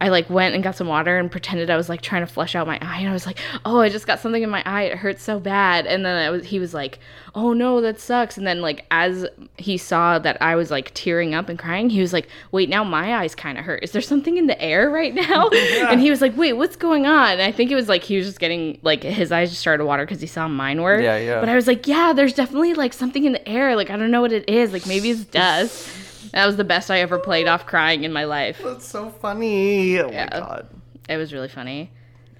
I 0.00 0.08
like 0.08 0.30
went 0.30 0.54
and 0.54 0.64
got 0.64 0.76
some 0.76 0.86
water 0.88 1.18
and 1.18 1.30
pretended 1.30 1.68
I 1.68 1.76
was 1.76 1.88
like 1.90 2.00
trying 2.00 2.24
to 2.26 2.32
flush 2.32 2.54
out 2.54 2.66
my 2.66 2.78
eye 2.80 3.00
and 3.00 3.08
I 3.08 3.12
was 3.12 3.26
like, 3.26 3.38
"Oh, 3.66 3.80
I 3.80 3.90
just 3.90 4.06
got 4.06 4.18
something 4.18 4.42
in 4.42 4.48
my 4.48 4.62
eye. 4.64 4.84
It 4.84 4.96
hurts 4.96 5.22
so 5.22 5.38
bad." 5.38 5.86
And 5.86 6.04
then 6.06 6.16
I 6.16 6.30
was 6.30 6.46
he 6.46 6.58
was 6.58 6.72
like, 6.72 6.98
"Oh 7.34 7.52
no, 7.52 7.82
that 7.82 8.00
sucks." 8.00 8.38
And 8.38 8.46
then 8.46 8.62
like 8.62 8.86
as 8.90 9.26
he 9.58 9.76
saw 9.76 10.18
that 10.18 10.40
I 10.40 10.56
was 10.56 10.70
like 10.70 10.92
tearing 10.94 11.34
up 11.34 11.50
and 11.50 11.58
crying, 11.58 11.90
he 11.90 12.00
was 12.00 12.14
like, 12.14 12.28
"Wait, 12.50 12.70
now 12.70 12.82
my 12.82 13.16
eyes 13.16 13.34
kind 13.34 13.58
of 13.58 13.64
hurt. 13.64 13.84
Is 13.84 13.92
there 13.92 14.00
something 14.00 14.38
in 14.38 14.46
the 14.46 14.60
air 14.60 14.88
right 14.88 15.14
now?" 15.14 15.50
And 15.90 16.00
he 16.00 16.08
was 16.10 16.22
like, 16.22 16.36
"Wait, 16.36 16.54
what's 16.54 16.76
going 16.76 17.04
on?" 17.04 17.32
And 17.32 17.42
I 17.42 17.52
think 17.52 17.70
it 17.70 17.74
was 17.74 17.88
like 17.88 18.02
he 18.02 18.16
was 18.16 18.26
just 18.26 18.40
getting 18.40 18.78
like 18.82 19.02
his 19.02 19.30
eyes 19.30 19.50
just 19.50 19.60
started 19.60 19.78
to 19.78 19.86
water 19.86 20.06
cuz 20.06 20.20
he 20.20 20.26
saw 20.26 20.48
mine 20.48 20.80
were. 20.80 21.00
Yeah, 21.00 21.18
yeah. 21.18 21.40
But 21.40 21.50
I 21.50 21.54
was 21.54 21.66
like, 21.66 21.86
"Yeah, 21.86 22.14
there's 22.14 22.32
definitely 22.32 22.72
like 22.72 22.94
something 22.94 23.24
in 23.24 23.32
the 23.32 23.46
air. 23.46 23.76
Like 23.76 23.90
I 23.90 23.96
don't 23.96 24.10
know 24.10 24.22
what 24.22 24.32
it 24.32 24.48
is. 24.48 24.72
Like 24.72 24.86
maybe 24.86 25.10
it's 25.10 25.24
dust." 25.24 25.88
That 26.32 26.46
was 26.46 26.56
the 26.56 26.64
best 26.64 26.90
I 26.90 27.00
ever 27.00 27.18
played 27.18 27.48
off 27.48 27.66
crying 27.66 28.04
in 28.04 28.12
my 28.12 28.24
life. 28.24 28.60
That's 28.62 28.86
so 28.86 29.10
funny. 29.10 29.98
Oh 29.98 30.10
Yeah. 30.10 30.28
my 30.32 30.38
god. 30.40 30.66
It 31.08 31.16
was 31.16 31.32
really 31.32 31.48
funny. 31.48 31.90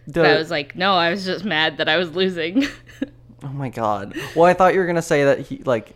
The- 0.06 0.26
I 0.28 0.38
was 0.38 0.50
like, 0.50 0.76
no, 0.76 0.94
I 0.94 1.10
was 1.10 1.24
just 1.24 1.44
mad 1.44 1.78
that 1.78 1.88
I 1.88 1.96
was 1.96 2.12
losing. 2.14 2.66
oh 3.44 3.48
my 3.48 3.68
god. 3.68 4.16
Well, 4.34 4.44
I 4.46 4.54
thought 4.54 4.74
you 4.74 4.80
were 4.80 4.86
gonna 4.86 5.02
say 5.02 5.24
that 5.24 5.40
he 5.40 5.58
like. 5.64 5.94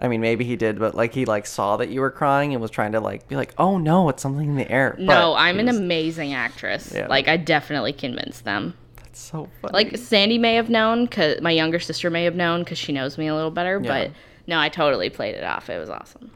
I 0.00 0.06
mean, 0.06 0.20
maybe 0.20 0.44
he 0.44 0.54
did, 0.54 0.78
but 0.78 0.94
like 0.94 1.12
he 1.12 1.24
like 1.24 1.44
saw 1.44 1.76
that 1.78 1.88
you 1.88 2.00
were 2.00 2.12
crying 2.12 2.52
and 2.52 2.62
was 2.62 2.70
trying 2.70 2.92
to 2.92 3.00
like 3.00 3.26
be 3.26 3.34
like, 3.34 3.52
"Oh 3.58 3.78
no, 3.78 4.08
it's 4.10 4.22
something 4.22 4.48
in 4.48 4.54
the 4.54 4.70
air." 4.70 4.94
no, 4.96 5.34
I'm 5.34 5.56
he 5.56 5.62
an 5.62 5.68
amazing 5.68 6.34
actress. 6.34 6.92
Yeah. 6.94 7.08
Like 7.08 7.26
I 7.26 7.36
definitely 7.36 7.92
convinced 7.92 8.44
them. 8.44 8.74
That's 8.96 9.18
so 9.20 9.48
funny. 9.60 9.72
Like 9.72 9.96
Sandy 9.96 10.38
may 10.38 10.54
have 10.54 10.70
known, 10.70 11.08
cause 11.08 11.40
my 11.40 11.50
younger 11.50 11.80
sister 11.80 12.10
may 12.10 12.22
have 12.24 12.36
known, 12.36 12.64
cause 12.64 12.78
she 12.78 12.92
knows 12.92 13.18
me 13.18 13.26
a 13.26 13.34
little 13.34 13.50
better. 13.50 13.80
Yeah. 13.82 13.88
But 14.04 14.10
no, 14.46 14.60
I 14.60 14.68
totally 14.68 15.10
played 15.10 15.34
it 15.34 15.42
off. 15.42 15.68
It 15.68 15.78
was 15.80 15.90
awesome. 15.90 16.30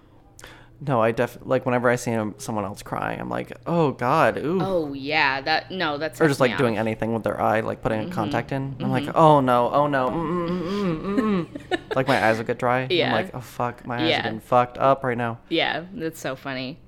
No, 0.85 1.01
I 1.01 1.13
def 1.13 1.39
like 1.43 1.65
whenever 1.65 1.89
I 1.89 1.95
see 1.97 2.17
someone 2.39 2.65
else 2.65 2.83
crying, 2.83 3.21
I'm 3.21 3.29
like, 3.29 3.53
oh 3.67 3.93
god, 3.93 4.37
ooh. 4.39 4.59
Oh 4.61 4.93
yeah, 4.93 5.41
that 5.41 5.71
no, 5.71 5.97
that's 5.97 6.21
or 6.21 6.27
just 6.27 6.41
like 6.41 6.59
doing 6.59 6.77
anything 6.77 7.15
with 7.15 7.23
their 7.23 7.41
eye, 7.41 7.61
like 7.61 7.83
putting 7.83 8.09
a 8.09 8.11
contact 8.13 8.51
in. 8.51 8.75
I'm 8.81 8.91
like, 8.91 9.15
oh 9.15 9.41
no, 9.41 9.71
oh 9.71 9.87
no, 9.87 10.09
mm, 10.11 10.49
mm, 10.49 10.63
mm, 10.63 11.03
mm, 11.03 11.47
mm. 11.47 11.81
like 11.97 12.09
my 12.09 12.25
eyes 12.27 12.39
will 12.39 12.45
get 12.45 12.59
dry. 12.59 12.89
Yeah. 12.91 13.15
I'm 13.15 13.25
like, 13.25 13.35
oh 13.35 13.41
fuck, 13.41 13.87
my 13.87 14.03
eyes 14.03 14.09
Yeah. 14.11 14.21
are 14.21 14.23
getting 14.25 14.41
fucked 14.41 14.77
up 14.79 15.05
right 15.05 15.17
now. 15.17 15.39
Yeah, 15.49 15.85
that's 15.95 16.21
so 16.21 16.35
funny. 16.35 16.79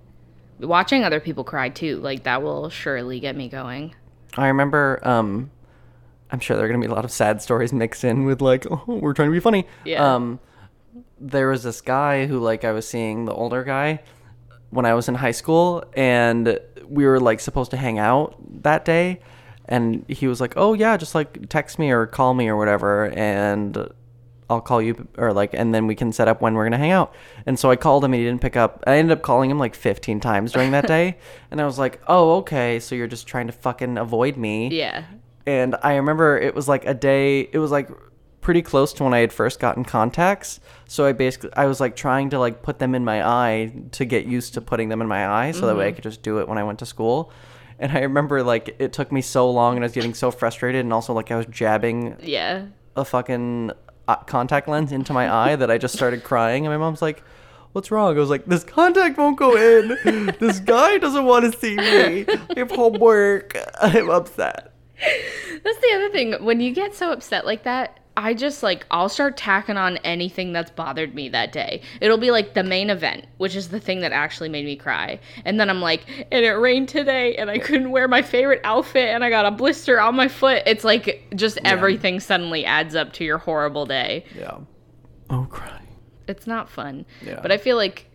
Watching 0.59 1.05
other 1.05 1.21
people 1.21 1.45
cry 1.45 1.69
too, 1.69 1.99
like 1.99 2.25
that 2.25 2.43
will 2.43 2.71
surely 2.71 3.21
get 3.21 3.37
me 3.37 3.49
going. 3.49 3.95
I 4.37 4.49
remember, 4.49 4.99
um, 5.07 5.51
I'm 6.33 6.41
sure 6.41 6.57
there 6.57 6.65
are 6.67 6.69
gonna 6.69 6.81
be 6.81 6.91
a 6.91 6.95
lot 6.95 7.05
of 7.05 7.13
sad 7.13 7.41
stories 7.43 7.73
mixed 7.73 8.03
in 8.03 8.25
with 8.25 8.41
like, 8.43 8.67
oh, 8.71 8.83
we're 8.89 9.13
trying 9.13 9.29
to 9.29 9.33
be 9.33 9.39
funny. 9.41 9.67
Yeah. 9.85 10.15
Um, 10.15 10.41
there 11.21 11.49
was 11.49 11.63
this 11.63 11.81
guy 11.81 12.27
who 12.27 12.39
like 12.39 12.65
I 12.65 12.73
was 12.73 12.87
seeing 12.87 13.25
the 13.25 13.33
older 13.33 13.65
guy 13.65 14.01
when 14.71 14.87
I 14.87 14.95
was 14.95 15.09
in 15.09 15.15
high 15.15 15.31
school, 15.33 15.85
and 15.95 16.59
we 16.89 17.07
were 17.07 17.21
like 17.21 17.41
supposed 17.41 17.71
to 17.71 17.77
hang 17.77 17.99
out 17.99 18.37
that 18.63 18.85
day, 18.85 19.21
and 19.67 20.05
he 20.09 20.27
was 20.27 20.41
like, 20.41 20.55
oh 20.57 20.75
yeah, 20.75 20.97
just 20.97 21.15
like 21.15 21.49
text 21.49 21.79
me 21.79 21.91
or 21.91 22.07
call 22.07 22.35
me 22.35 22.49
or 22.49 22.57
whatever, 22.57 23.11
and. 23.11 23.91
I'll 24.51 24.61
call 24.61 24.83
you 24.83 25.09
or 25.17 25.33
like 25.33 25.55
and 25.55 25.75
then 25.75 25.87
we 25.87 25.95
can 25.95 26.13
set 26.13 26.29
up 26.29 26.43
when 26.43 26.53
we're 26.53 26.65
gonna 26.65 26.77
hang 26.77 26.91
out. 26.91 27.15
And 27.47 27.59
so 27.59 27.71
I 27.71 27.77
called 27.77 28.05
him 28.05 28.13
and 28.13 28.21
he 28.21 28.27
didn't 28.27 28.43
pick 28.43 28.57
up. 28.57 28.85
I 28.87 28.99
ended 28.99 29.17
up 29.17 29.23
calling 29.23 29.51
him 29.51 29.59
like 29.59 29.75
15 29.75 30.21
times 30.21 30.53
during 30.53 30.73
that 30.73 30.87
day, 30.87 31.17
and 31.51 31.63
I 31.63 31.65
was 31.65 31.79
like, 31.79 32.03
"Oh, 32.09 32.37
okay, 32.37 32.79
so 32.79 32.95
you're 32.95 33.07
just 33.07 33.27
trying 33.27 33.47
to 33.47 33.55
fucking 33.55 33.97
avoid 33.97 34.37
me." 34.37 34.69
Yeah. 34.69 35.05
and 35.47 35.77
I 35.83 35.95
remember 35.97 36.37
it 36.39 36.55
was 36.55 36.69
like 36.69 36.85
a 36.85 36.93
day. 36.93 37.49
It 37.53 37.59
was 37.59 37.71
like 37.71 37.89
pretty 38.45 38.63
close 38.63 38.93
to 38.93 39.03
when 39.05 39.13
I 39.15 39.19
had 39.19 39.33
first 39.33 39.59
gotten 39.59 39.85
contacts. 39.85 40.61
So 40.87 41.05
I 41.07 41.13
basically 41.13 41.51
I 41.57 41.67
was 41.67 41.81
like 41.81 41.97
trying 41.97 42.31
to 42.31 42.39
like 42.39 42.63
put 42.63 42.79
them 42.79 42.95
in 42.95 43.05
my 43.05 43.27
eye 43.27 43.73
to 43.93 44.05
get 44.05 44.27
used 44.27 44.55
to 44.55 44.61
putting 44.61 44.89
them 44.91 45.01
in 45.03 45.09
my 45.09 45.27
eye, 45.27 45.51
so 45.51 45.67
that 45.67 45.77
way 45.77 45.89
I 45.89 45.93
could 45.93 46.05
just 46.05 46.23
do 46.23 46.39
it 46.39 46.47
when 46.49 46.59
I 46.59 46.63
went 46.63 46.79
to 46.79 46.87
school. 46.87 47.33
And 47.81 47.91
I 47.91 48.01
remember 48.03 48.45
like 48.45 48.77
it 48.79 48.93
took 48.93 49.11
me 49.11 49.21
so 49.23 49.51
long, 49.51 49.75
and 49.75 49.83
I 49.85 49.87
was 49.87 49.93
getting 49.93 50.15
so 50.15 50.31
frustrated, 50.31 50.83
and 50.85 50.93
also 50.93 51.13
like 51.13 51.33
I 51.33 51.37
was 51.37 51.47
jabbing 51.47 52.17
Yeah. 52.23 52.67
a 52.95 53.05
fucking 53.05 53.73
uh, 54.07 54.17
contact 54.17 54.69
lens 54.69 54.93
into 54.93 55.13
my 55.13 55.33
eye 55.33 55.57
that 55.57 55.71
I 55.71 55.79
just 55.79 55.95
started 55.95 56.23
crying, 56.23 56.65
and 56.67 56.73
my 56.73 56.79
mom's 56.79 57.03
like. 57.03 57.25
What's 57.73 57.91
wrong? 57.91 58.17
I 58.17 58.21
was 58.21 58.31
like, 58.31 58.45
this 58.45 58.63
contact 58.63 59.19
won't 59.19 59.37
go 59.37 59.57
in. 59.57 59.89
this 60.39 60.61
guy 60.61 60.97
doesn't 60.99 61.25
want 61.25 61.53
to 61.53 61.59
see 61.59 61.75
me. 61.75 62.25
I 62.25 62.59
have 62.59 62.71
homework. 62.71 63.59
I'm 63.83 64.09
upset. 64.11 64.73
That's 65.65 65.79
the 65.79 65.93
other 65.97 66.09
thing. 66.11 66.35
When 66.35 66.61
you 66.61 66.73
get 66.73 66.95
so 66.95 67.11
upset 67.11 67.45
like 67.45 67.65
that, 67.65 67.99
I 68.17 68.35
just 68.35 68.63
like 68.63 68.87
I'll 68.91 69.09
start 69.09 69.37
tacking 69.37 69.77
on 69.77 69.97
anything 69.99 70.53
that's 70.53 70.71
bothered 70.71 71.15
me 71.15 71.29
that 71.31 71.53
day. 71.53 71.83
It'll 72.01 72.19
be 72.19 72.31
like 72.31 72.55
the 72.55 72.63
main 72.63 72.91
event, 72.91 73.27
which 73.39 73.57
is 73.57 73.69
the 73.69 73.81
thing 73.81 74.01
that 74.01 74.13
actually 74.13 74.49
made 74.49 74.65
me 74.65 74.77
cry. 74.77 75.19
And 75.45 75.59
then 75.59 75.69
I'm 75.69 75.81
like, 75.81 76.05
and 76.31 76.45
it 76.45 76.53
rained 76.53 76.89
today 76.89 77.37
and 77.37 77.51
I 77.51 77.59
couldn't 77.59 77.91
wear 77.91 78.07
my 78.07 78.23
favorite 78.23 78.61
outfit 78.63 79.09
and 79.09 79.25
I 79.25 79.31
got 79.31 79.47
a 79.47 79.51
blister 79.51 80.01
on 80.01 80.15
my 80.15 80.29
foot. 80.29 80.63
It's 80.67 80.85
like 80.85 81.27
just 81.35 81.59
everything 81.65 82.21
suddenly 82.21 82.65
adds 82.65 82.95
up 82.95 83.13
to 83.15 83.25
your 83.25 83.39
horrible 83.39 83.87
day. 83.87 84.25
Yeah. 84.37 84.59
Oh, 85.31 85.47
crying. 85.51 85.89
It's 86.29 86.47
not 86.47 86.71
fun. 86.71 87.07
Yeah. 87.25 87.41
But 87.43 87.51
I 87.51 87.57
feel 87.57 87.77
like 87.77 88.09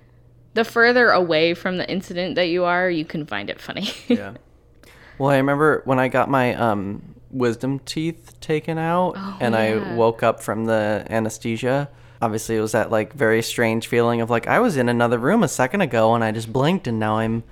the 0.53 0.63
further 0.63 1.09
away 1.09 1.53
from 1.53 1.77
the 1.77 1.89
incident 1.89 2.35
that 2.35 2.47
you 2.47 2.63
are, 2.63 2.89
you 2.89 3.05
can 3.05 3.25
find 3.25 3.49
it 3.49 3.59
funny. 3.59 3.89
Yeah. 4.07 4.35
Well, 5.17 5.31
I 5.31 5.37
remember 5.37 5.81
when 5.83 5.99
I 5.99 6.07
got 6.07 6.29
my 6.29 6.53
um, 6.55 7.15
wisdom 7.31 7.79
teeth 7.79 8.39
taken 8.41 8.77
out 8.77 9.15
and 9.39 9.55
I 9.55 9.95
woke 9.95 10.23
up 10.23 10.41
from 10.41 10.65
the 10.65 11.05
anesthesia. 11.09 11.89
Obviously, 12.21 12.57
it 12.57 12.61
was 12.61 12.73
that 12.73 12.91
like 12.91 13.13
very 13.13 13.41
strange 13.41 13.87
feeling 13.87 14.19
of 14.21 14.29
like 14.29 14.45
I 14.47 14.59
was 14.59 14.75
in 14.77 14.89
another 14.89 15.17
room 15.17 15.41
a 15.43 15.47
second 15.47 15.81
ago 15.81 16.13
and 16.15 16.23
I 16.23 16.31
just 16.31 16.51
blinked 16.51 16.87
and 16.87 16.99
now 16.99 17.17
I'm 17.17 17.43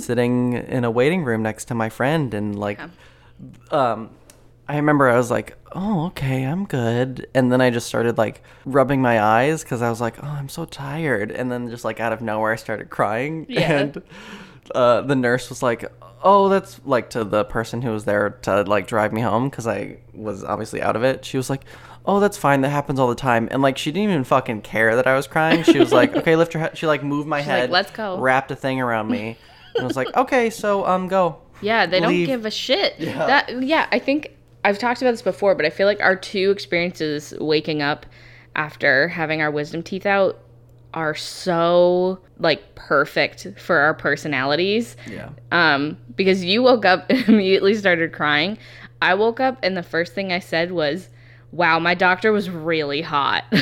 sitting 0.00 0.52
in 0.54 0.84
a 0.84 0.90
waiting 0.90 1.24
room 1.24 1.42
next 1.42 1.66
to 1.66 1.74
my 1.74 1.88
friend 1.88 2.34
and 2.34 2.58
like 2.58 2.78
um 3.70 4.10
I 4.68 4.76
remember 4.76 5.08
I 5.08 5.16
was 5.16 5.30
like, 5.30 5.56
"Oh, 5.72 6.06
okay, 6.06 6.44
I'm 6.44 6.64
good." 6.66 7.26
And 7.34 7.50
then 7.50 7.60
I 7.60 7.70
just 7.70 7.86
started 7.88 8.16
like 8.16 8.42
rubbing 8.64 9.02
my 9.02 9.20
eyes 9.20 9.64
cuz 9.64 9.82
I 9.82 9.90
was 9.90 10.00
like, 10.00 10.22
"Oh, 10.22 10.26
I'm 10.28 10.48
so 10.48 10.64
tired." 10.64 11.30
And 11.32 11.50
then 11.50 11.68
just 11.68 11.84
like 11.84 11.98
out 11.98 12.12
of 12.12 12.20
nowhere 12.22 12.52
I 12.52 12.56
started 12.56 12.88
crying 12.88 13.44
Yeah. 13.48 13.72
and 13.78 14.02
uh, 14.74 15.02
the 15.02 15.16
nurse 15.16 15.48
was 15.48 15.62
like, 15.62 15.90
"Oh, 16.22 16.48
that's 16.48 16.80
like 16.84 17.10
to 17.10 17.24
the 17.24 17.44
person 17.44 17.82
who 17.82 17.90
was 17.90 18.04
there 18.04 18.30
to 18.42 18.62
like 18.62 18.86
drive 18.86 19.12
me 19.12 19.20
home 19.20 19.48
because 19.48 19.66
I 19.66 19.98
was 20.14 20.44
obviously 20.44 20.82
out 20.82 20.96
of 20.96 21.02
it." 21.02 21.24
She 21.24 21.36
was 21.36 21.50
like, 21.50 21.64
"Oh, 22.06 22.20
that's 22.20 22.36
fine. 22.36 22.60
That 22.60 22.70
happens 22.70 22.98
all 22.98 23.08
the 23.08 23.14
time." 23.14 23.48
And 23.50 23.62
like 23.62 23.78
she 23.78 23.90
didn't 23.90 24.10
even 24.10 24.24
fucking 24.24 24.62
care 24.62 24.96
that 24.96 25.06
I 25.06 25.16
was 25.16 25.26
crying. 25.26 25.62
She 25.62 25.78
was 25.78 25.92
like, 25.92 26.14
"Okay, 26.16 26.36
lift 26.36 26.54
your 26.54 26.62
head." 26.62 26.78
She 26.78 26.86
like 26.86 27.02
moved 27.02 27.28
my 27.28 27.38
like, 27.38 27.46
head, 27.46 27.70
"Let's 27.70 27.90
go." 27.90 28.18
wrapped 28.18 28.50
a 28.50 28.56
thing 28.56 28.80
around 28.80 29.08
me, 29.08 29.36
and 29.74 29.84
I 29.84 29.86
was 29.86 29.96
like, 29.96 30.08
"Okay, 30.16 30.50
so 30.50 30.86
um, 30.86 31.08
go." 31.08 31.38
Yeah, 31.60 31.86
they 31.86 32.00
don't 32.00 32.24
give 32.24 32.44
a 32.44 32.50
shit. 32.50 32.96
Yeah. 32.98 33.26
That 33.26 33.62
yeah, 33.62 33.86
I 33.92 33.98
think 33.98 34.36
I've 34.64 34.78
talked 34.78 35.02
about 35.02 35.12
this 35.12 35.22
before, 35.22 35.54
but 35.54 35.64
I 35.64 35.70
feel 35.70 35.86
like 35.86 36.00
our 36.00 36.16
two 36.16 36.50
experiences 36.50 37.34
waking 37.40 37.82
up 37.82 38.06
after 38.54 39.08
having 39.08 39.40
our 39.40 39.50
wisdom 39.50 39.82
teeth 39.82 40.06
out 40.06 40.38
are 40.94 41.14
so 41.14 42.18
like 42.38 42.74
perfect 42.74 43.46
for 43.58 43.78
our 43.78 43.94
personalities. 43.94 44.96
Yeah. 45.08 45.30
Um, 45.50 45.96
because 46.16 46.44
you 46.44 46.62
woke 46.62 46.84
up 46.84 47.06
and 47.08 47.20
immediately 47.28 47.74
started 47.74 48.12
crying. 48.12 48.58
I 49.00 49.14
woke 49.14 49.40
up 49.40 49.58
and 49.62 49.76
the 49.76 49.82
first 49.82 50.14
thing 50.14 50.32
I 50.32 50.38
said 50.38 50.72
was, 50.72 51.08
"Wow, 51.50 51.78
my 51.78 51.94
doctor 51.94 52.32
was 52.32 52.50
really 52.50 53.02
hot." 53.02 53.44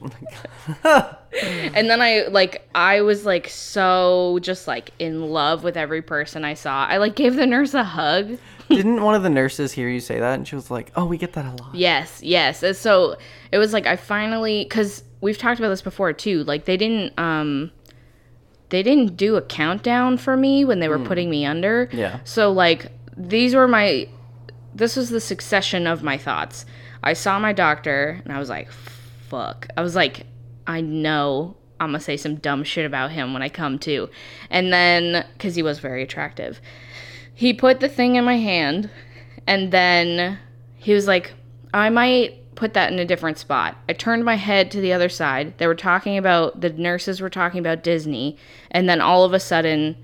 and 0.82 1.90
then 1.90 2.00
I 2.00 2.26
like 2.30 2.66
I 2.74 3.02
was 3.02 3.26
like 3.26 3.48
so 3.48 4.38
just 4.40 4.66
like 4.66 4.92
in 4.98 5.28
love 5.28 5.62
with 5.62 5.76
every 5.76 6.02
person 6.02 6.44
I 6.44 6.54
saw. 6.54 6.86
I 6.86 6.96
like 6.96 7.16
gave 7.16 7.36
the 7.36 7.46
nurse 7.46 7.74
a 7.74 7.84
hug. 7.84 8.38
Didn't 8.70 9.02
one 9.02 9.14
of 9.14 9.22
the 9.22 9.30
nurses 9.30 9.72
hear 9.72 9.88
you 9.88 10.00
say 10.00 10.20
that? 10.20 10.34
And 10.34 10.46
she 10.46 10.54
was 10.54 10.70
like, 10.70 10.92
"Oh, 10.96 11.04
we 11.04 11.18
get 11.18 11.34
that 11.34 11.44
a 11.44 11.62
lot." 11.62 11.74
Yes, 11.74 12.22
yes. 12.22 12.62
And 12.62 12.76
so 12.76 13.16
it 13.52 13.58
was 13.58 13.72
like 13.72 13.86
I 13.86 13.96
finally 13.96 14.64
cuz 14.66 15.02
we've 15.20 15.38
talked 15.38 15.58
about 15.58 15.68
this 15.68 15.82
before 15.82 16.12
too. 16.12 16.44
Like 16.44 16.64
they 16.64 16.76
didn't 16.76 17.18
um 17.18 17.72
they 18.70 18.82
didn't 18.82 19.16
do 19.16 19.36
a 19.36 19.42
countdown 19.42 20.16
for 20.16 20.36
me 20.36 20.64
when 20.64 20.78
they 20.78 20.88
were 20.88 20.98
putting 20.98 21.28
me 21.28 21.44
under. 21.44 21.88
Yeah. 21.92 22.20
So 22.24 22.52
like 22.52 22.86
these 23.16 23.54
were 23.54 23.68
my 23.68 24.08
this 24.74 24.96
was 24.96 25.10
the 25.10 25.20
succession 25.20 25.86
of 25.86 26.02
my 26.02 26.16
thoughts. 26.16 26.64
I 27.02 27.14
saw 27.14 27.38
my 27.38 27.52
doctor 27.52 28.20
and 28.24 28.32
I 28.32 28.38
was 28.38 28.48
like, 28.48 28.70
fuck. 28.70 29.66
I 29.76 29.82
was 29.82 29.96
like, 29.96 30.26
I 30.66 30.80
know 30.80 31.56
I'm 31.80 31.88
gonna 31.88 32.00
say 32.00 32.16
some 32.16 32.36
dumb 32.36 32.62
shit 32.62 32.86
about 32.86 33.10
him 33.10 33.32
when 33.32 33.42
I 33.42 33.48
come 33.48 33.78
to. 33.80 34.08
And 34.50 34.72
then 34.72 35.26
because 35.32 35.54
he 35.54 35.62
was 35.62 35.78
very 35.80 36.02
attractive. 36.02 36.60
He 37.40 37.54
put 37.54 37.80
the 37.80 37.88
thing 37.88 38.16
in 38.16 38.24
my 38.26 38.36
hand 38.36 38.90
and 39.46 39.72
then 39.72 40.38
he 40.76 40.92
was 40.92 41.06
like, 41.06 41.32
I 41.72 41.88
might 41.88 42.54
put 42.54 42.74
that 42.74 42.92
in 42.92 42.98
a 42.98 43.06
different 43.06 43.38
spot. 43.38 43.78
I 43.88 43.94
turned 43.94 44.26
my 44.26 44.34
head 44.34 44.70
to 44.72 44.80
the 44.82 44.92
other 44.92 45.08
side. 45.08 45.56
They 45.56 45.66
were 45.66 45.74
talking 45.74 46.18
about, 46.18 46.60
the 46.60 46.68
nurses 46.68 47.22
were 47.22 47.30
talking 47.30 47.58
about 47.58 47.82
Disney. 47.82 48.36
And 48.70 48.90
then 48.90 49.00
all 49.00 49.24
of 49.24 49.32
a 49.32 49.40
sudden, 49.40 49.96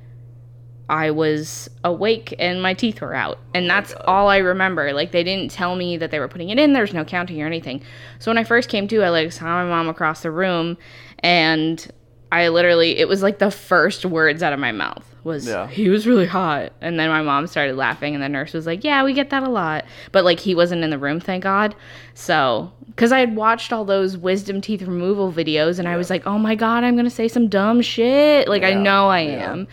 I 0.88 1.10
was 1.10 1.68
awake 1.84 2.34
and 2.38 2.62
my 2.62 2.72
teeth 2.72 3.02
were 3.02 3.12
out. 3.12 3.38
And 3.52 3.66
oh 3.66 3.68
that's 3.68 3.92
all 4.06 4.30
I 4.30 4.38
remember. 4.38 4.94
Like, 4.94 5.12
they 5.12 5.22
didn't 5.22 5.50
tell 5.50 5.76
me 5.76 5.98
that 5.98 6.10
they 6.10 6.18
were 6.18 6.28
putting 6.28 6.48
it 6.48 6.58
in. 6.58 6.72
There's 6.72 6.94
no 6.94 7.04
counting 7.04 7.42
or 7.42 7.46
anything. 7.46 7.82
So 8.18 8.30
when 8.30 8.38
I 8.38 8.44
first 8.44 8.70
came 8.70 8.88
to, 8.88 9.02
I 9.02 9.10
like 9.10 9.30
saw 9.30 9.44
my 9.44 9.66
mom 9.66 9.90
across 9.90 10.22
the 10.22 10.30
room 10.30 10.78
and 11.18 11.86
I 12.32 12.48
literally, 12.48 12.96
it 12.96 13.08
was 13.08 13.22
like 13.22 13.40
the 13.40 13.50
first 13.50 14.06
words 14.06 14.42
out 14.42 14.54
of 14.54 14.58
my 14.58 14.72
mouth 14.72 15.15
was, 15.26 15.46
Yeah. 15.46 15.66
he 15.66 15.90
was 15.90 16.06
really 16.06 16.24
hot. 16.24 16.72
And 16.80 16.98
then 16.98 17.10
my 17.10 17.20
mom 17.20 17.46
started 17.46 17.76
laughing 17.76 18.14
and 18.14 18.22
the 18.24 18.28
nurse 18.30 18.54
was 18.54 18.64
like, 18.64 18.82
yeah, 18.84 19.04
we 19.04 19.12
get 19.12 19.28
that 19.30 19.42
a 19.42 19.48
lot. 19.50 19.84
But 20.12 20.24
like, 20.24 20.40
he 20.40 20.54
wasn't 20.54 20.82
in 20.84 20.88
the 20.90 20.98
room, 20.98 21.20
thank 21.20 21.42
God. 21.42 21.74
So, 22.14 22.72
because 22.86 23.12
I 23.12 23.18
had 23.18 23.36
watched 23.36 23.72
all 23.72 23.84
those 23.84 24.16
wisdom 24.16 24.62
teeth 24.62 24.80
removal 24.80 25.30
videos 25.30 25.78
and 25.78 25.86
I 25.86 25.96
was 25.98 26.08
like, 26.08 26.26
oh 26.26 26.38
my 26.38 26.54
God, 26.54 26.82
I'm 26.84 26.94
going 26.94 27.04
to 27.04 27.10
say 27.10 27.28
some 27.28 27.48
dumb 27.48 27.82
shit. 27.82 28.48
Like, 28.48 28.62
I 28.62 28.72
know 28.72 29.08
I 29.08 29.20
yeah. 29.20 29.52
am 29.52 29.68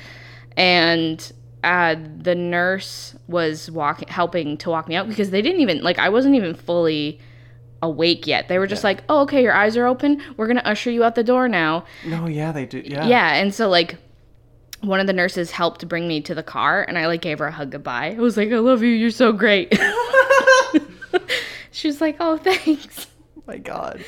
and 0.57 1.31
uh, 1.63 1.95
the 2.17 2.36
nurse 2.36 3.15
was 3.27 3.72
walking 3.72 4.07
helping 4.10 4.57
to 4.57 4.69
walk 4.69 4.88
me 4.88 4.95
out 4.95 5.07
because 5.07 5.29
they 5.31 5.41
didn't 5.41 5.62
even 5.62 5.81
like 5.81 5.98
i 5.98 6.10
wasn't 6.10 6.36
even 6.36 6.53
fully 6.53 7.19
awake 7.81 8.27
yet 8.27 8.50
they 8.50 8.60
were 8.60 8.67
just 8.67 8.83
like 8.83 9.01
oh 9.10 9.22
okay 9.22 9.41
your 9.41 9.53
eyes 9.53 9.75
are 9.77 9.86
open 9.86 10.22
we're 10.38 10.45
gonna 10.48 10.62
usher 10.65 10.91
you 10.91 11.03
out 11.03 11.15
the 11.15 11.24
door 11.24 11.48
now 11.48 11.83
No, 12.05 12.27
yeah, 12.27 12.51
they 12.51 12.65
do. 12.65 12.81
Yeah. 12.86 13.07
yeah 13.07 13.33
and 13.36 13.53
so 13.53 13.69
like 13.69 13.95
one 14.83 14.99
of 14.99 15.07
the 15.07 15.13
nurses 15.13 15.51
helped 15.51 15.87
bring 15.87 16.07
me 16.07 16.21
to 16.21 16.35
the 16.35 16.43
car 16.43 16.83
and 16.83 16.97
i 16.97 17.07
like 17.07 17.21
gave 17.21 17.39
her 17.39 17.47
a 17.47 17.51
hug 17.51 17.71
goodbye 17.71 18.13
i 18.15 18.19
was 18.19 18.37
like 18.37 18.51
i 18.51 18.57
love 18.59 18.81
you 18.83 18.89
you're 18.89 19.09
so 19.09 19.31
great 19.31 19.73
she 21.71 21.87
was 21.87 22.01
like 22.01 22.17
oh 22.19 22.37
thanks 22.37 23.07
my 23.45 23.57
god. 23.57 24.03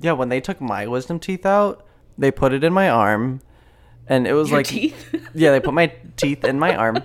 Yeah, 0.00 0.12
when 0.12 0.28
they 0.30 0.40
took 0.40 0.60
my 0.60 0.86
wisdom 0.86 1.20
teeth 1.20 1.44
out, 1.46 1.86
they 2.18 2.30
put 2.30 2.52
it 2.52 2.64
in 2.64 2.72
my 2.72 2.88
arm, 2.88 3.42
and 4.08 4.26
it 4.26 4.32
was 4.32 4.48
Your 4.48 4.60
like, 4.60 4.66
teeth 4.66 5.14
yeah, 5.34 5.50
they 5.52 5.60
put 5.60 5.74
my 5.74 5.92
teeth 6.16 6.44
in 6.44 6.58
my 6.58 6.74
arm, 6.74 6.98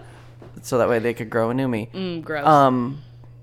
so 0.62 0.78
that 0.78 0.88
way 0.90 1.00
they 1.00 1.14
could 1.14 1.30
grow 1.30 1.50
a 1.50 1.54
new 1.54 1.68
me. 1.68 1.90
mm, 1.94 2.24
gross 2.24 2.48
Um, 2.48 3.02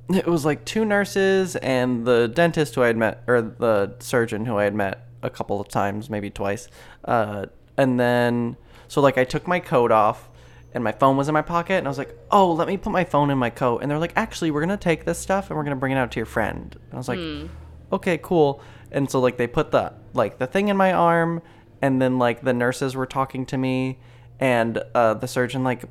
it 0.08 0.26
was 0.26 0.44
like 0.44 0.64
two 0.64 0.84
nurses 0.84 1.56
and 1.56 2.06
the 2.06 2.26
dentist 2.28 2.74
who 2.74 2.82
I 2.82 2.86
had 2.88 2.96
met, 2.96 3.22
or 3.26 3.42
the 3.42 3.94
surgeon 4.00 4.46
who 4.46 4.56
I 4.56 4.64
had 4.64 4.74
met 4.74 5.06
a 5.22 5.30
couple 5.30 5.60
of 5.60 5.68
times, 5.68 6.08
maybe 6.10 6.30
twice. 6.30 6.68
Uh, 7.04 7.46
and 7.76 8.00
then 8.00 8.56
so 8.88 9.00
like 9.00 9.18
I 9.18 9.24
took 9.24 9.46
my 9.46 9.60
coat 9.60 9.90
off 9.92 10.28
and 10.72 10.82
my 10.84 10.92
phone 10.92 11.16
was 11.16 11.28
in 11.28 11.34
my 11.34 11.42
pocket 11.42 11.74
and 11.74 11.86
I 11.86 11.90
was 11.90 11.98
like, 11.98 12.16
"Oh, 12.30 12.52
let 12.52 12.68
me 12.68 12.76
put 12.76 12.90
my 12.92 13.04
phone 13.04 13.30
in 13.30 13.38
my 13.38 13.50
coat." 13.50 13.78
And 13.82 13.90
they're 13.90 13.98
like, 13.98 14.12
"Actually, 14.16 14.50
we're 14.50 14.60
going 14.60 14.70
to 14.70 14.76
take 14.76 15.04
this 15.04 15.18
stuff 15.18 15.48
and 15.48 15.56
we're 15.56 15.64
going 15.64 15.76
to 15.76 15.80
bring 15.80 15.92
it 15.92 15.96
out 15.96 16.10
to 16.12 16.18
your 16.18 16.26
friend." 16.26 16.76
And 16.84 16.94
I 16.94 16.96
was 16.96 17.08
like, 17.08 17.18
"Okay, 17.92 18.18
cool." 18.18 18.60
And 18.92 19.10
so 19.10 19.20
like 19.20 19.36
they 19.36 19.46
put 19.46 19.70
the 19.70 19.92
like 20.12 20.38
the 20.38 20.46
thing 20.46 20.68
in 20.68 20.76
my 20.76 20.92
arm 20.92 21.42
and 21.82 22.00
then 22.00 22.18
like 22.18 22.42
the 22.42 22.52
nurses 22.52 22.94
were 22.94 23.06
talking 23.06 23.46
to 23.46 23.58
me 23.58 23.98
and 24.40 24.82
uh, 24.94 25.14
the 25.14 25.28
surgeon 25.28 25.64
like 25.64 25.84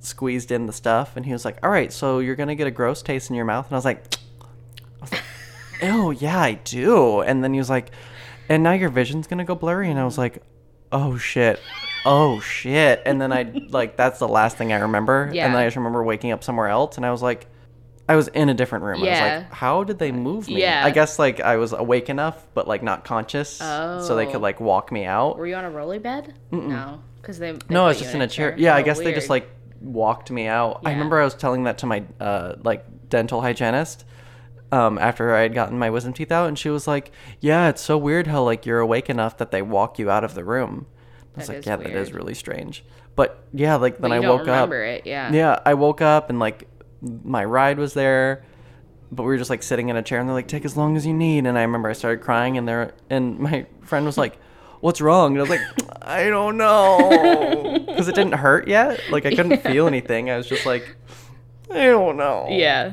squeezed 0.00 0.50
in 0.50 0.66
the 0.66 0.72
stuff 0.72 1.16
and 1.16 1.26
he 1.26 1.32
was 1.32 1.44
like, 1.44 1.58
"All 1.62 1.70
right, 1.70 1.92
so 1.92 2.18
you're 2.20 2.36
going 2.36 2.48
to 2.48 2.54
get 2.54 2.66
a 2.66 2.70
gross 2.70 3.02
taste 3.02 3.30
in 3.30 3.36
your 3.36 3.44
mouth." 3.44 3.66
And 3.66 3.74
I 3.74 3.76
was 3.76 3.84
like, 3.84 4.16
oh 5.82 6.10
yeah 6.10 6.40
i 6.40 6.52
do 6.52 7.20
and 7.20 7.42
then 7.42 7.52
he 7.52 7.58
was 7.58 7.70
like 7.70 7.90
and 8.48 8.62
now 8.62 8.72
your 8.72 8.90
vision's 8.90 9.26
gonna 9.26 9.44
go 9.44 9.54
blurry 9.54 9.90
and 9.90 9.98
i 9.98 10.04
was 10.04 10.18
like 10.18 10.42
oh 10.92 11.16
shit 11.16 11.60
oh 12.06 12.40
shit 12.40 13.02
and 13.04 13.20
then 13.20 13.32
i 13.32 13.42
like 13.68 13.96
that's 13.96 14.18
the 14.18 14.28
last 14.28 14.56
thing 14.56 14.72
i 14.72 14.78
remember 14.78 15.30
Yeah. 15.32 15.46
and 15.46 15.54
then 15.54 15.62
i 15.62 15.66
just 15.66 15.76
remember 15.76 16.02
waking 16.02 16.32
up 16.32 16.42
somewhere 16.42 16.68
else 16.68 16.96
and 16.96 17.04
i 17.04 17.10
was 17.10 17.22
like 17.22 17.46
i 18.08 18.16
was 18.16 18.28
in 18.28 18.48
a 18.48 18.54
different 18.54 18.84
room 18.84 18.98
i 18.98 19.00
was 19.00 19.06
Yeah. 19.08 19.36
like 19.38 19.52
how 19.52 19.84
did 19.84 19.98
they 19.98 20.10
move 20.12 20.48
me 20.48 20.60
Yeah. 20.62 20.82
i 20.84 20.90
guess 20.90 21.18
like 21.18 21.40
i 21.40 21.56
was 21.56 21.72
awake 21.72 22.08
enough 22.08 22.46
but 22.54 22.66
like 22.66 22.82
not 22.82 23.04
conscious 23.04 23.60
Oh. 23.62 24.02
so 24.02 24.16
they 24.16 24.26
Oh. 24.26 24.32
could 24.32 24.40
like 24.40 24.60
walk 24.60 24.90
me 24.92 25.04
out 25.04 25.36
Were 25.38 25.46
you 25.46 25.54
on 25.56 25.64
a 25.64 25.70
rolly 25.70 25.98
bed? 25.98 26.34
No, 26.50 27.02
because 27.20 27.38
they, 27.38 27.52
they 27.52 27.58
no, 27.68 27.84
I 27.84 27.88
was 27.88 27.98
just 27.98 28.14
in 28.14 28.22
a 28.22 28.26
chair. 28.28 28.50
chair. 28.52 28.58
Yeah, 28.58 28.74
I 28.74 28.80
Oh, 28.80 28.84
guess 28.84 28.98
they 28.98 29.12
just 29.12 29.28
like 29.30 29.48
walked 29.80 30.30
me 30.30 30.46
out. 30.46 30.80
Yeah. 30.82 30.88
I 30.88 30.92
remember 30.92 31.20
I 31.20 31.24
was 31.24 31.34
telling 31.34 31.64
that 31.64 31.78
to 31.78 31.86
my 31.86 32.02
uh, 32.18 32.54
like 32.62 32.84
dental 33.10 33.40
hygienist 33.42 34.04
um, 34.72 34.98
after 34.98 35.34
I 35.34 35.40
had 35.42 35.52
gotten 35.54 35.78
my 35.78 35.90
wisdom 35.90 36.12
teeth 36.12 36.30
out, 36.32 36.48
and 36.48 36.58
she 36.58 36.68
was 36.70 36.86
like, 36.88 37.10
"Yeah, 37.40 37.68
it's 37.68 37.82
so 37.82 37.98
weird 37.98 38.26
how 38.26 38.42
like 38.42 38.64
you're 38.66 38.78
awake 38.80 39.10
enough 39.10 39.36
that 39.38 39.50
they 39.50 39.62
walk 39.62 39.98
you 39.98 40.10
out 40.10 40.24
of 40.24 40.34
the 40.34 40.44
room." 40.44 40.86
I 41.36 41.38
was 41.38 41.46
That 41.46 41.56
like, 41.56 41.66
"Yeah, 41.66 41.76
that 41.76 41.90
is 41.92 42.12
really 42.12 42.34
strange." 42.34 42.84
But 43.16 43.42
yeah, 43.52 43.76
like 43.76 43.98
then 43.98 44.12
I 44.12 44.20
woke 44.20 44.40
remember 44.42 44.82
up. 44.82 44.88
it, 44.88 45.06
yeah. 45.06 45.32
Yeah, 45.32 45.58
I 45.64 45.74
woke 45.74 46.00
up 46.00 46.30
and 46.30 46.38
like 46.38 46.68
my 47.24 47.44
ride 47.44 47.78
was 47.78 47.94
there. 47.94 48.44
But 49.12 49.24
we 49.24 49.28
were 49.30 49.38
just 49.38 49.50
like 49.50 49.62
sitting 49.64 49.88
in 49.88 49.96
a 49.96 50.02
chair, 50.02 50.20
and 50.20 50.28
they're 50.28 50.34
like, 50.34 50.46
"Take 50.48 50.64
as 50.64 50.76
long 50.76 50.96
as 50.96 51.04
you 51.04 51.12
need." 51.12 51.44
And 51.46 51.58
I 51.58 51.62
remember 51.62 51.88
I 51.88 51.94
started 51.94 52.22
crying, 52.22 52.56
and 52.56 52.68
there, 52.68 52.92
and 53.10 53.40
my 53.40 53.66
friend 53.82 54.06
was 54.06 54.16
like, 54.16 54.38
"What's 54.80 55.00
wrong?" 55.00 55.32
And 55.32 55.38
I 55.38 55.42
was 55.42 55.50
like, 55.50 55.60
"I 56.02 56.28
don't 56.28 56.56
know," 56.56 57.78
because 57.86 58.06
it 58.06 58.14
didn't 58.14 58.34
hurt 58.34 58.68
yet. 58.68 59.00
Like 59.10 59.26
I 59.26 59.34
couldn't 59.34 59.62
feel 59.62 59.88
anything. 59.88 60.30
I 60.30 60.36
was 60.36 60.46
just 60.46 60.64
like, 60.64 60.96
"I 61.70 61.86
don't 61.86 62.16
know." 62.16 62.46
Yeah. 62.50 62.92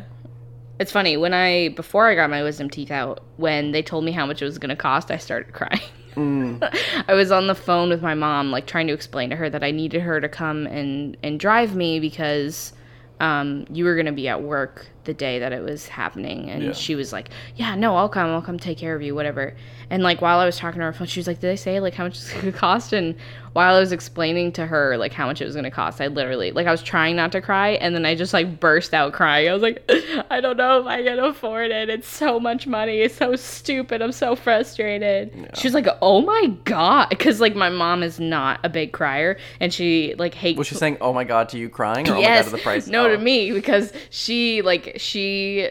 It's 0.80 0.92
funny 0.92 1.18
when 1.18 1.34
I 1.36 1.70
before 1.70 2.08
I 2.08 2.16
got 2.16 2.30
my 2.32 2.42
wisdom 2.44 2.70
teeth 2.70 2.92
out, 2.92 3.24
when 3.38 3.72
they 3.72 3.82
told 3.84 4.04
me 4.04 4.12
how 4.12 4.26
much 4.26 4.42
it 4.42 4.46
was 4.46 4.58
going 4.58 4.70
to 4.70 4.76
cost, 4.76 5.12
I 5.12 5.18
started 5.18 5.54
crying. 5.54 5.82
I 7.08 7.14
was 7.14 7.32
on 7.32 7.48
the 7.48 7.56
phone 7.56 7.90
with 7.90 8.02
my 8.02 8.14
mom, 8.14 8.52
like 8.52 8.66
trying 8.66 8.88
to 8.88 8.94
explain 8.94 9.30
to 9.30 9.36
her 9.36 9.50
that 9.50 9.64
I 9.64 9.72
needed 9.72 10.02
her 10.02 10.20
to 10.20 10.28
come 10.28 10.66
and 10.68 11.16
and 11.24 11.40
drive 11.40 11.76
me 11.76 12.00
because 12.00 12.74
um, 13.20 13.66
you 13.72 13.86
were 13.86 13.96
going 13.96 14.08
to 14.08 14.12
be 14.12 14.28
at 14.28 14.42
work 14.42 14.88
the 15.08 15.14
day 15.16 15.40
that 15.40 15.52
it 15.52 15.64
was 15.64 15.88
happening, 15.88 16.50
and 16.52 16.64
Yeah. 16.64 16.72
she 16.74 16.94
was 16.94 17.12
like, 17.12 17.30
"Yeah, 17.56 17.74
no, 17.74 17.96
I'll 17.98 18.10
come. 18.10 18.30
I'll 18.30 18.42
come 18.44 18.60
take 18.60 18.78
care 18.78 18.96
of 18.96 19.02
you, 19.02 19.16
whatever." 19.16 19.56
And 19.90 20.04
like 20.04 20.22
while 20.22 20.38
I 20.40 20.46
was 20.46 20.58
talking 20.58 20.80
to 20.80 20.86
her 20.86 20.94
phone, 20.94 21.08
she 21.08 21.20
was 21.20 21.26
like, 21.28 21.40
"Did 21.40 21.48
they 21.48 21.56
say 21.56 21.80
like 21.80 21.96
how 21.96 22.04
much 22.04 22.18
it's 22.18 22.32
to 22.40 22.52
cost?" 22.66 22.94
And 22.94 23.16
while 23.54 23.76
I 23.76 23.80
was 23.80 23.92
explaining 23.92 24.52
to 24.52 24.68
her 24.68 24.98
like 24.98 25.14
how 25.14 25.26
much 25.26 25.42
it 25.42 25.46
was 25.46 25.56
going 25.56 25.64
to 25.64 25.72
cost, 25.72 26.00
I 26.00 26.08
literally 26.08 26.52
like 26.52 26.68
I 26.68 26.72
was 26.72 26.84
trying 26.84 27.16
not 27.16 27.32
to 27.32 27.42
cry, 27.42 27.70
and 27.72 27.96
then 27.96 28.06
I 28.06 28.14
just 28.14 28.34
like 28.34 28.60
burst 28.60 28.94
out 28.94 29.14
crying. 29.14 29.50
I 29.50 29.54
was 29.54 29.64
like, 29.64 29.84
"I 30.30 30.40
don't 30.42 30.58
know 30.58 30.80
if 30.82 30.86
I 30.86 31.02
can 31.04 31.18
afford 31.20 31.72
it. 31.72 31.90
It's 31.90 32.08
so 32.08 32.40
much 32.40 32.68
money. 32.68 33.00
It's 33.00 33.16
so 33.16 33.36
stupid. 33.36 34.02
I'm 34.04 34.12
so 34.12 34.36
frustrated." 34.36 35.50
She 35.56 35.68
was 35.68 35.74
like, 35.74 35.88
"Oh 36.02 36.22
my 36.22 36.48
god," 36.66 37.08
because 37.10 37.40
like 37.40 37.56
my 37.56 37.70
mom 37.70 38.04
is 38.04 38.20
not 38.20 38.60
a 38.64 38.70
big 38.70 38.92
crier, 38.92 39.38
and 39.60 39.74
she 39.74 40.14
like 40.18 40.34
hates. 40.34 40.58
Was 40.58 40.68
she 40.68 40.76
saying, 40.76 40.98
"Oh 41.02 41.14
my 41.14 41.24
god" 41.24 41.50
to 41.50 41.58
you 41.58 41.70
crying, 41.70 42.08
or 42.10 42.14
"Oh 42.14 42.22
my 42.22 42.28
god" 42.28 42.44
to 42.44 42.50
the 42.52 42.58
price? 42.58 42.88
no, 42.98 43.06
Oh. 43.06 43.16
to 43.16 43.18
me 43.18 43.52
because 43.54 43.94
she 44.10 44.62
like 44.62 44.97
she 44.98 45.70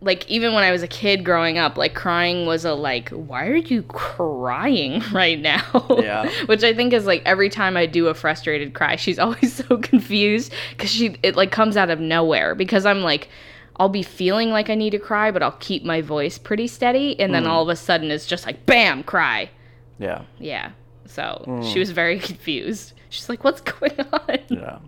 like 0.00 0.28
even 0.28 0.52
when 0.52 0.64
I 0.64 0.72
was 0.72 0.82
a 0.82 0.88
kid 0.88 1.24
growing 1.24 1.58
up, 1.58 1.76
like 1.78 1.94
crying 1.94 2.44
was 2.44 2.64
a 2.64 2.74
like, 2.74 3.08
why 3.10 3.46
are 3.46 3.56
you 3.56 3.82
crying 3.84 5.00
right 5.12 5.38
now? 5.40 5.86
Yeah. 5.90 6.28
Which 6.46 6.64
I 6.64 6.74
think 6.74 6.92
is 6.92 7.06
like 7.06 7.22
every 7.24 7.48
time 7.48 7.76
I 7.76 7.86
do 7.86 8.08
a 8.08 8.14
frustrated 8.14 8.74
cry, 8.74 8.96
she's 8.96 9.18
always 9.20 9.52
so 9.54 9.76
confused 9.78 10.52
because 10.70 10.90
she 10.90 11.16
it 11.22 11.36
like 11.36 11.50
comes 11.52 11.76
out 11.76 11.90
of 11.90 12.00
nowhere 12.00 12.54
because 12.54 12.84
I'm 12.86 13.02
like. 13.02 13.28
I'll 13.78 13.88
be 13.88 14.02
feeling 14.02 14.50
like 14.50 14.68
I 14.68 14.74
need 14.74 14.90
to 14.90 14.98
cry, 14.98 15.30
but 15.30 15.42
I'll 15.42 15.56
keep 15.58 15.82
my 15.82 16.02
voice 16.02 16.36
pretty 16.36 16.68
steady, 16.68 17.18
and 17.18 17.32
then 17.32 17.46
all 17.46 17.62
of 17.62 17.70
a 17.70 17.74
sudden 17.74 18.10
it's 18.10 18.26
just 18.26 18.44
like 18.44 18.66
bam, 18.66 19.02
cry. 19.02 19.48
Yeah, 19.98 20.22
Yeah. 20.38 20.72
So 21.06 21.42
Hmm. 21.46 21.62
she 21.62 21.78
was 21.78 21.90
very 21.90 22.18
confused. 22.20 22.92
She's 23.08 23.30
like, 23.30 23.42
"What's 23.44 23.62
going 23.62 23.98
on?" 24.12 24.38
yeah. 24.50 24.78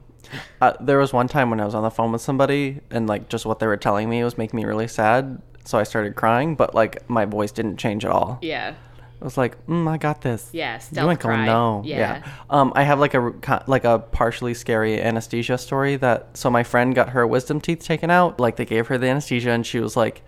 Uh, 0.61 0.73
there 0.81 0.99
was 0.99 1.12
one 1.12 1.29
time 1.29 1.51
when 1.51 1.61
I 1.61 1.64
was 1.64 1.75
on 1.75 1.83
the 1.83 1.90
phone 1.90 2.12
with 2.12 2.20
somebody, 2.23 2.81
and 2.90 3.07
like 3.07 3.29
just 3.29 3.44
what 3.47 3.59
they 3.59 3.66
were 3.66 3.77
telling 3.77 4.09
me 4.09 4.23
was 4.25 4.37
making 4.38 4.57
me 4.57 4.64
really 4.64 4.88
sad. 4.88 5.40
So 5.64 5.79
I 5.79 5.83
started 5.85 6.14
crying, 6.14 6.55
but 6.57 6.75
like 6.75 7.09
my 7.09 7.25
voice 7.25 7.53
didn't 7.53 7.77
change 7.79 8.05
at 8.05 8.11
all. 8.11 8.38
Yeah. 8.42 8.75
I 9.23 9.25
was 9.25 9.38
like, 9.38 9.64
mm, 9.66 9.88
I 9.88 9.97
got 9.97 10.20
this. 10.20 10.51
Yeah, 10.53 10.75
You 10.75 10.81
stealth 10.81 11.11
ain't 11.11 11.20
gonna 11.20 11.35
cry. 11.37 11.47
know. 11.47 11.83
Yeah. 11.85 12.23
Um, 12.51 12.73
I 12.77 12.83
have 12.83 12.99
like 12.99 13.14
a 13.14 13.33
like 13.66 13.85
a 13.85 13.99
partially 14.01 14.53
scary 14.53 15.01
anesthesia 15.01 15.57
story 15.57 15.97
that 15.97 16.37
so 16.37 16.51
my 16.51 16.62
friend 16.62 16.94
got 16.94 17.11
her 17.11 17.27
wisdom 17.27 17.61
teeth 17.61 17.83
taken 17.83 18.11
out. 18.11 18.38
Like 18.38 18.57
they 18.57 18.66
gave 18.66 18.88
her 18.88 18.99
the 18.99 19.07
anesthesia 19.09 19.51
and 19.51 19.64
she 19.64 19.81
was 19.81 19.97
like, 19.97 20.23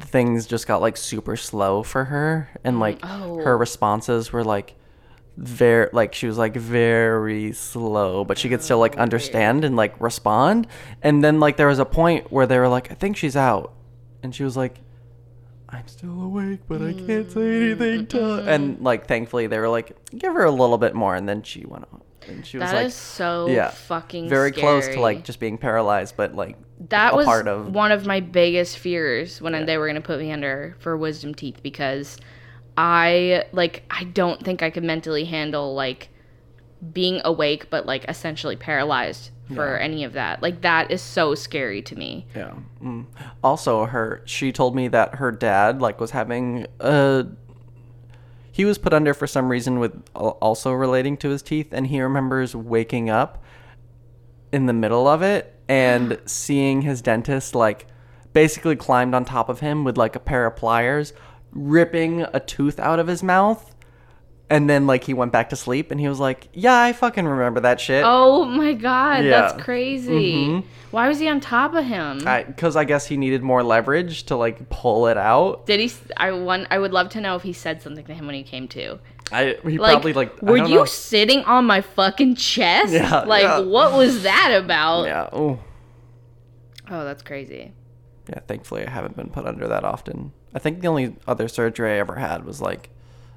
things 0.00 0.46
just 0.46 0.66
got 0.66 0.80
like 0.82 0.96
super 0.96 1.36
slow 1.36 1.82
for 1.82 2.04
her 2.04 2.50
and 2.64 2.78
like 2.78 2.98
Oh. 3.02 3.40
her 3.42 3.56
responses 3.56 4.32
were 4.32 4.44
like 4.44 4.74
very 5.40 5.88
like 5.92 6.14
she 6.14 6.26
was 6.26 6.36
like 6.36 6.56
very 6.56 7.52
slow 7.52 8.24
but 8.24 8.36
she 8.36 8.48
could 8.48 8.60
still 8.62 8.78
Oh, 8.78 8.80
like 8.80 8.96
understand 8.98 9.64
and 9.64 9.76
like 9.76 9.98
respond. 10.00 10.66
And 11.00 11.22
then 11.22 11.38
like 11.38 11.56
there 11.56 11.68
was 11.68 11.78
a 11.78 11.84
point 11.84 12.32
where 12.32 12.44
they 12.46 12.58
were 12.58 12.68
like 12.68 12.90
i 12.90 12.94
think 12.94 13.16
she's 13.16 13.36
out. 13.36 13.72
And 14.22 14.34
she 14.34 14.42
was 14.42 14.56
like 14.56 14.80
i'm 15.70 15.86
still 15.86 16.22
awake 16.22 16.60
but 16.66 16.80
i 16.82 16.92
can't 16.92 17.30
say 17.30 17.66
anything 17.70 18.06
to 18.08 18.16
Mm-hmm. 18.18 18.48
and 18.48 18.80
like 18.80 19.06
thankfully 19.06 19.46
they 19.46 19.58
were 19.58 19.68
like 19.68 19.96
give 20.16 20.32
her 20.32 20.44
a 20.44 20.50
little 20.50 20.78
bit 20.78 20.94
more 20.94 21.14
and 21.14 21.28
then 21.28 21.42
she 21.42 21.66
went 21.66 21.84
out 21.92 22.02
and 22.26 22.44
she 22.44 22.56
was 22.58 22.70
That 22.70 22.76
is 22.78 22.84
like 22.84 22.92
so 22.92 23.46
yeah 23.48 23.68
fucking 23.70 24.28
very 24.30 24.50
close 24.50 24.88
to 24.88 24.98
like 25.00 25.24
just 25.24 25.38
being 25.40 25.58
paralyzed 25.58 26.16
but 26.16 26.34
like 26.34 26.56
that 26.88 27.14
was 27.14 27.26
part 27.26 27.48
of 27.48 27.74
one 27.74 27.92
of 27.92 28.06
my 28.06 28.20
biggest 28.20 28.78
fears 28.78 29.40
when 29.42 29.66
they 29.66 29.76
were 29.76 29.86
going 29.86 29.96
to 29.96 30.00
put 30.00 30.18
me 30.18 30.32
under 30.32 30.74
for 30.78 30.96
wisdom 30.96 31.34
teeth 31.34 31.62
because 31.62 32.16
I 32.80 33.44
like 33.50 33.82
I 33.90 34.04
don't 34.04 34.42
think 34.44 34.62
I 34.62 34.70
could 34.70 34.84
mentally 34.84 35.24
handle 35.24 35.74
like 35.74 36.10
being 36.92 37.20
awake 37.24 37.70
but 37.70 37.86
like 37.86 38.04
essentially 38.08 38.54
paralyzed 38.54 39.30
for 39.52 39.76
Yeah. 39.76 39.82
any 39.82 40.04
of 40.04 40.12
that. 40.12 40.42
Like 40.42 40.60
that 40.60 40.92
is 40.92 41.02
so 41.02 41.34
scary 41.34 41.82
to 41.82 41.96
me. 41.96 42.26
Yeah. 42.36 42.52
Mm. 42.80 43.06
Also, 43.42 43.86
her 43.86 44.22
she 44.26 44.52
told 44.52 44.76
me 44.76 44.86
that 44.88 45.16
her 45.16 45.32
dad 45.32 45.82
like 45.82 46.00
was 46.00 46.12
having 46.12 46.66
a. 46.78 47.26
He 48.52 48.64
was 48.64 48.78
put 48.78 48.92
under 48.92 49.12
for 49.12 49.26
some 49.26 49.48
reason 49.48 49.80
with 49.80 50.00
also 50.14 50.72
relating 50.72 51.16
to 51.18 51.30
his 51.30 51.42
teeth, 51.42 51.68
and 51.72 51.86
he 51.88 52.00
remembers 52.00 52.54
waking 52.54 53.10
up 53.10 53.42
in 54.52 54.66
the 54.66 54.72
middle 54.72 55.06
of 55.08 55.20
it 55.22 55.54
and 55.68 56.18
seeing 56.26 56.82
his 56.82 57.02
dentist 57.02 57.54
like 57.56 57.86
basically 58.32 58.76
climbed 58.76 59.14
on 59.14 59.24
top 59.24 59.48
of 59.48 59.60
him 59.60 59.82
with 59.84 59.96
like 59.96 60.14
a 60.14 60.20
pair 60.20 60.46
of 60.46 60.54
pliers, 60.56 61.12
ripping 61.52 62.22
a 62.32 62.40
tooth 62.40 62.78
out 62.78 62.98
of 62.98 63.06
his 63.06 63.22
mouth. 63.22 63.74
And 64.50 64.68
then 64.70 64.86
like 64.86 65.04
he 65.04 65.12
went 65.12 65.30
back 65.30 65.50
to 65.50 65.56
sleep, 65.56 65.90
and 65.90 66.00
he 66.00 66.08
was 66.08 66.18
like, 66.18 66.48
"Yeah, 66.54 66.74
I 66.80 66.94
fucking 66.94 67.26
remember 67.26 67.60
that 67.60 67.78
shit." 67.82 68.02
Oh 68.06 68.46
my 68.46 68.72
god, 68.72 69.22
Yeah. 69.24 69.30
that's 69.42 69.62
crazy. 69.62 70.46
Mhm. 70.46 70.64
Why 70.90 71.06
was 71.06 71.18
he 71.18 71.28
on 71.28 71.40
top 71.40 71.74
of 71.74 71.84
him? 71.84 72.20
Because 72.46 72.74
I 72.74 72.84
guess 72.84 73.06
he 73.06 73.18
needed 73.18 73.42
more 73.42 73.62
leverage 73.62 74.22
to 74.24 74.36
like 74.36 74.70
pull 74.70 75.06
it 75.08 75.18
out. 75.18 75.66
Did 75.66 75.80
he? 75.80 75.92
I 76.16 76.32
want. 76.32 76.66
I 76.70 76.78
would 76.78 76.92
love 76.92 77.10
to 77.10 77.20
know 77.20 77.34
if 77.36 77.42
he 77.42 77.52
said 77.52 77.82
something 77.82 78.06
to 78.06 78.14
him 78.14 78.24
when 78.24 78.34
he 78.36 78.42
came 78.42 78.68
to. 78.68 78.98
I 79.30 79.58
he 79.64 79.76
Like, 79.76 79.92
probably 79.92 80.14
like 80.14 80.42
I 80.42 80.50
were 80.50 80.56
you 80.56 80.76
know. 80.76 80.84
sitting 80.86 81.44
on 81.44 81.66
my 81.66 81.82
fucking 81.82 82.36
chest? 82.36 82.94
Yeah, 82.94 83.24
Like, 83.26 83.42
yeah. 83.42 83.58
what 83.58 83.92
was 83.92 84.22
that 84.22 84.58
about? 84.64 85.04
yeah 85.04 85.28
oh 85.30 85.58
Oh, 86.90 87.04
that's 87.04 87.22
crazy. 87.22 87.72
Yeah 88.28 88.40
thankfully 88.46 88.86
I 88.86 88.90
haven't 88.90 89.16
been 89.16 89.30
put 89.30 89.46
under 89.46 89.66
that 89.68 89.84
often. 89.84 90.32
I 90.54 90.58
think 90.58 90.80
the 90.80 90.88
only 90.88 91.16
other 91.26 91.48
surgery 91.48 91.92
I 91.92 91.98
ever 91.98 92.16
had 92.16 92.44
was 92.44 92.60
like 92.60 92.90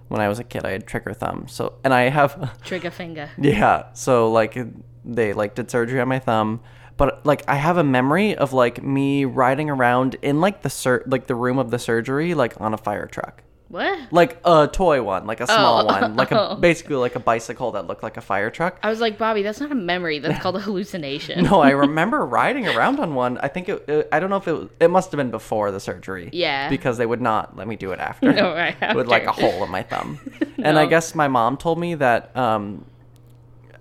when 0.07 0.21
I 0.21 0.27
was 0.27 0.39
a 0.39 0.43
kid 0.43 0.65
I 0.65 0.71
had 0.71 0.85
trigger 0.87 1.13
thumb. 1.13 1.47
So 1.47 1.73
and 1.83 1.93
I 1.93 2.09
have 2.09 2.61
Trigger 2.63 2.91
finger. 2.91 3.29
yeah 3.37 3.85
so 3.93 4.31
like 4.31 4.57
they 5.03 5.33
like 5.33 5.55
did 5.55 5.71
surgery 5.71 5.99
on 6.01 6.07
my 6.07 6.19
thumb. 6.19 6.61
But 6.97 7.25
like 7.25 7.43
I 7.47 7.55
have 7.55 7.77
a 7.77 7.83
memory 7.83 8.35
of 8.35 8.53
like 8.53 8.83
me 8.83 9.25
riding 9.25 9.69
around 9.69 10.15
in 10.21 10.39
like 10.41 10.61
the 10.61 10.69
sur- 10.69 11.03
like 11.07 11.25
the 11.27 11.35
room 11.35 11.57
of 11.57 11.71
the 11.71 11.79
surgery 11.79 12.33
like 12.35 12.59
on 12.61 12.73
a 12.73 12.77
fire 12.77 13.07
truck. 13.07 13.43
What? 13.71 14.11
Like 14.11 14.37
a 14.45 14.67
toy 14.71 15.01
one, 15.01 15.25
like 15.25 15.39
a 15.39 15.47
small 15.47 15.81
Oh. 15.81 15.85
one, 15.85 16.15
like 16.17 16.31
a 16.31 16.39
Oh. 16.51 16.55
basically 16.55 16.95
like 16.97 17.15
a 17.15 17.19
bicycle 17.19 17.71
that 17.71 17.87
looked 17.87 18.03
like 18.03 18.17
a 18.17 18.21
fire 18.21 18.49
truck. 18.51 18.77
I 18.83 18.89
was 18.89 18.99
like, 18.99 19.17
Bobby, 19.17 19.43
that's 19.43 19.59
not 19.61 19.71
a 19.71 19.75
memory. 19.75 20.19
That's 20.19 20.39
called 20.43 20.57
a 20.57 20.59
hallucination. 20.59 21.43
No, 21.45 21.61
I 21.61 21.69
remember 21.87 22.25
riding 22.25 22.67
around 22.67 22.99
on 22.99 23.15
one. 23.15 23.37
I 23.37 23.47
think 23.47 23.69
it, 23.69 23.83
it- 23.87 24.09
I 24.11 24.19
don't 24.19 24.29
know 24.29 24.35
if 24.37 24.47
it 24.47 24.53
was, 24.53 24.69
it 24.79 24.89
must 24.89 25.11
have 25.11 25.17
been 25.17 25.31
before 25.31 25.71
the 25.71 25.79
surgery. 25.79 26.29
Yeah. 26.33 26.69
Because 26.69 26.97
they 26.97 27.05
would 27.05 27.21
not 27.21 27.55
let 27.55 27.67
me 27.67 27.75
do 27.77 27.91
it 27.91 27.99
after. 27.99 28.33
No, 28.33 28.53
right 28.53 28.95
With 28.95 29.07
like 29.07 29.25
a 29.25 29.31
hole 29.31 29.63
in 29.63 29.71
my 29.71 29.83
thumb. 29.83 30.19
And 30.57 30.77
I 30.77 30.85
guess 30.85 31.15
my 31.15 31.27
mom 31.29 31.55
told 31.57 31.79
me 31.79 31.95
that 31.95 32.35
um, 32.35 32.85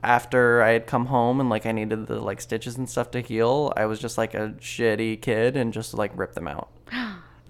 after 0.03 0.63
I 0.63 0.71
had 0.71 0.87
come 0.87 1.07
home 1.07 1.41
and 1.41 1.51
like 1.51 1.67
I 1.67 1.73
needed 1.73 2.07
the 2.07 2.21
like 2.21 2.41
stitches 2.41 2.79
and 2.79 2.89
stuff 2.89 3.11
to 3.11 3.21
heal, 3.21 3.73
I 3.77 3.87
was 3.87 3.99
just 3.99 4.17
like 4.17 4.35
a 4.35 4.55
shitty 4.61 5.21
kid 5.21 5.57
and 5.57 5.73
just 5.73 5.95
like 5.95 6.17
ripped 6.17 6.35
them 6.37 6.49
out. 6.49 6.69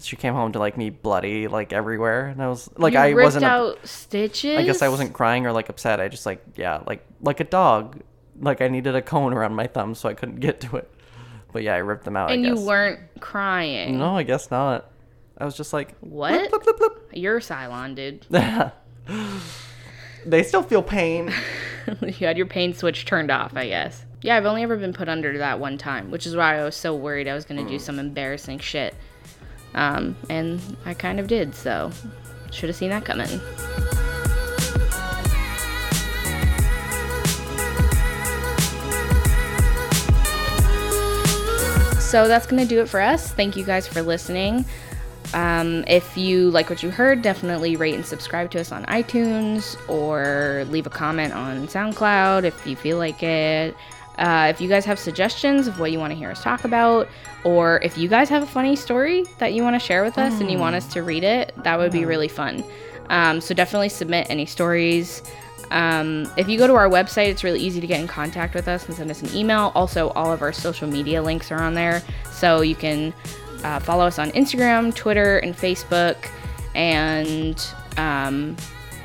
She 0.03 0.15
came 0.15 0.33
home 0.33 0.51
to 0.53 0.59
like 0.59 0.77
me 0.77 0.89
bloody 0.89 1.47
like 1.47 1.73
everywhere, 1.73 2.27
and 2.27 2.41
I 2.41 2.47
was 2.47 2.69
like 2.77 2.93
You 2.93 2.99
I 2.99 3.09
ripped 3.09 3.25
wasn't. 3.25 3.45
a- 3.45 3.49
out 3.49 3.87
stitches. 3.87 4.57
I 4.57 4.63
guess 4.63 4.81
I 4.81 4.89
wasn't 4.89 5.13
crying 5.13 5.45
or 5.45 5.51
like 5.51 5.69
upset. 5.69 5.99
I 5.99 6.07
just 6.07 6.25
like 6.25 6.43
yeah, 6.55 6.81
like 6.85 7.05
like 7.21 7.39
a 7.39 7.45
dog. 7.45 8.01
Like 8.39 8.61
I 8.61 8.67
needed 8.67 8.95
a 8.95 9.01
cone 9.01 9.33
around 9.33 9.53
my 9.55 9.67
thumb 9.67 9.93
so 9.93 10.09
I 10.09 10.13
couldn't 10.13 10.39
get 10.39 10.61
to 10.61 10.77
it. 10.77 10.91
But 11.51 11.63
yeah, 11.63 11.75
I 11.75 11.77
ripped 11.77 12.05
them 12.05 12.15
out. 12.15 12.31
And 12.31 12.45
you 12.45 12.59
weren't 12.59 12.99
crying. 13.19 13.99
No, 13.99 14.15
I 14.15 14.23
guess 14.23 14.49
not. 14.49 14.89
I 15.37 15.45
was 15.45 15.55
just 15.55 15.73
like 15.73 15.95
What? 15.99 16.49
blip, 16.49 16.63
blip, 16.63 16.77
blip, 16.77 17.09
You're 17.13 17.39
Cylon, 17.39 17.95
dude. 17.95 18.25
they 20.25 20.43
still 20.43 20.63
feel 20.63 20.83
pain. 20.83 21.33
you 22.01 22.27
had 22.27 22.37
your 22.37 22.45
pain 22.45 22.73
switch 22.73 23.05
turned 23.05 23.31
off, 23.31 23.55
I 23.55 23.67
guess. 23.67 24.05
Yeah, 24.21 24.37
I've 24.37 24.45
only 24.45 24.61
ever 24.61 24.77
been 24.77 24.93
put 24.93 25.09
under 25.09 25.37
that 25.39 25.59
one 25.59 25.77
time, 25.77 26.11
which 26.11 26.27
is 26.27 26.35
why 26.35 26.59
I 26.59 26.63
was 26.63 26.75
so 26.75 26.95
worried 26.95 27.27
I 27.27 27.33
was 27.33 27.45
going 27.45 27.63
to 27.63 27.69
do 27.69 27.77
mm. 27.77 27.81
some 27.81 27.97
embarrassing 27.97 28.59
shit. 28.59 28.93
Um, 29.73 30.15
and 30.29 30.61
I 30.85 30.93
kind 30.93 31.19
of 31.19 31.27
did, 31.27 31.55
so 31.55 31.91
should 32.51 32.69
have 32.69 32.75
seen 32.75 32.89
that 32.89 33.05
coming. 33.05 33.39
So 41.99 42.27
that's 42.27 42.45
going 42.45 42.61
to 42.61 42.67
do 42.67 42.81
it 42.81 42.89
for 42.89 42.99
us. 42.99 43.31
Thank 43.31 43.55
you 43.55 43.63
guys 43.63 43.87
for 43.87 44.01
listening. 44.01 44.65
Um, 45.33 45.85
if 45.87 46.17
you 46.17 46.49
like 46.49 46.69
what 46.69 46.83
you 46.83 46.89
heard, 46.89 47.21
definitely 47.21 47.77
rate 47.77 47.95
and 47.95 48.05
subscribe 48.05 48.51
to 48.51 48.59
us 48.59 48.73
on 48.73 48.83
iTunes 48.87 49.77
or 49.87 50.65
leave 50.69 50.85
a 50.85 50.89
comment 50.89 51.33
on 51.33 51.67
SoundCloud 51.67 52.43
if 52.43 52.67
you 52.67 52.75
feel 52.75 52.97
like 52.97 53.23
it. 53.23 53.75
Uh, 54.21 54.47
if 54.49 54.61
you 54.61 54.69
guys 54.69 54.85
have 54.85 54.99
suggestions 54.99 55.65
of 55.65 55.79
what 55.79 55.91
you 55.91 55.97
want 55.97 56.11
to 56.11 56.15
hear 56.15 56.29
us 56.29 56.43
talk 56.43 56.63
about, 56.63 57.09
or 57.43 57.79
if 57.81 57.97
you 57.97 58.07
guys 58.07 58.29
have 58.29 58.43
a 58.43 58.45
funny 58.45 58.75
story 58.75 59.25
that 59.39 59.53
you 59.53 59.63
want 59.63 59.73
to 59.73 59.79
share 59.79 60.03
with 60.03 60.19
us 60.19 60.39
and 60.39 60.51
you 60.51 60.59
want 60.59 60.75
us 60.75 60.85
to 60.93 61.01
read 61.01 61.23
it, 61.23 61.51
that 61.63 61.79
would 61.79 61.91
be 61.91 62.05
really 62.05 62.27
fun. 62.27 62.63
Um, 63.09 63.41
so 63.41 63.55
definitely 63.55 63.89
submit 63.89 64.27
any 64.29 64.45
stories. 64.45 65.23
Um, 65.71 66.31
if 66.37 66.47
you 66.47 66.59
go 66.59 66.67
to 66.67 66.75
our 66.75 66.87
website, 66.87 67.29
it's 67.29 67.43
really 67.43 67.61
easy 67.61 67.81
to 67.81 67.87
get 67.87 67.99
in 67.99 68.07
contact 68.07 68.53
with 68.53 68.67
us 68.67 68.85
and 68.85 68.95
send 68.95 69.09
us 69.09 69.23
an 69.23 69.35
email. 69.35 69.71
Also, 69.73 70.09
all 70.09 70.31
of 70.31 70.43
our 70.43 70.53
social 70.53 70.87
media 70.87 71.23
links 71.23 71.51
are 71.51 71.59
on 71.59 71.73
there, 71.73 72.03
so 72.31 72.61
you 72.61 72.75
can 72.75 73.13
uh, 73.63 73.79
follow 73.79 74.05
us 74.05 74.19
on 74.19 74.29
Instagram, 74.33 74.93
Twitter, 74.93 75.39
and 75.39 75.55
Facebook, 75.55 76.29
and 76.75 77.65
um, 77.97 78.55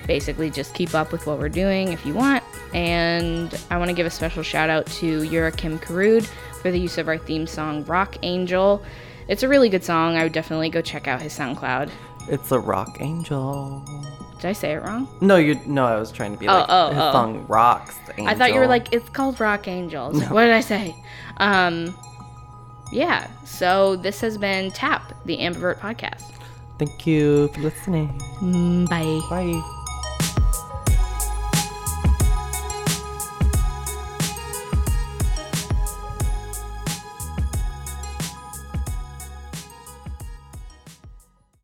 basically 0.06 0.50
just 0.50 0.74
keep 0.74 0.94
up 0.94 1.10
with 1.10 1.26
what 1.26 1.38
we're 1.38 1.48
doing 1.48 1.92
if 1.92 2.04
you 2.04 2.12
want. 2.12 2.44
And 2.74 3.58
I 3.70 3.78
want 3.78 3.88
to 3.90 3.94
give 3.94 4.06
a 4.06 4.10
special 4.10 4.42
shout 4.42 4.68
out 4.70 4.86
to 4.86 5.22
Yura 5.22 5.52
Kim 5.52 5.78
Karud 5.78 6.26
for 6.60 6.70
the 6.70 6.78
use 6.78 6.98
of 6.98 7.08
our 7.08 7.18
theme 7.18 7.46
song, 7.46 7.84
Rock 7.84 8.16
Angel. 8.22 8.82
It's 9.28 9.42
a 9.42 9.48
really 9.48 9.68
good 9.68 9.84
song. 9.84 10.16
I 10.16 10.22
would 10.22 10.32
definitely 10.32 10.68
go 10.70 10.80
check 10.80 11.08
out 11.08 11.20
his 11.20 11.36
SoundCloud. 11.36 11.90
It's 12.28 12.50
a 12.52 12.58
rock 12.58 12.98
angel. 13.00 13.84
Did 14.36 14.46
I 14.48 14.52
say 14.52 14.72
it 14.72 14.82
wrong? 14.82 15.08
No, 15.20 15.36
you. 15.36 15.58
No, 15.66 15.84
I 15.84 15.96
was 15.98 16.12
trying 16.12 16.32
to 16.32 16.38
be 16.38 16.46
Oh, 16.48 16.54
like 16.54 16.66
oh, 16.68 16.88
his 16.88 16.98
oh. 16.98 17.12
song 17.12 17.46
rocks. 17.48 17.96
I 18.18 18.34
thought 18.34 18.52
you 18.52 18.60
were 18.60 18.66
like, 18.66 18.92
it's 18.92 19.08
called 19.10 19.40
Rock 19.40 19.66
Angels. 19.68 20.22
What 20.28 20.42
did 20.42 20.52
I 20.52 20.60
say? 20.60 20.94
Um, 21.38 21.96
yeah, 22.92 23.28
so 23.44 23.96
this 23.96 24.20
has 24.20 24.38
been 24.38 24.70
TAP, 24.72 25.12
the 25.24 25.38
Ambivert 25.38 25.78
Podcast. 25.78 26.32
Thank 26.78 27.06
you 27.06 27.48
for 27.48 27.60
listening. 27.60 28.08
Mm, 28.40 28.88
bye. 28.88 29.20
Bye. 29.30 29.72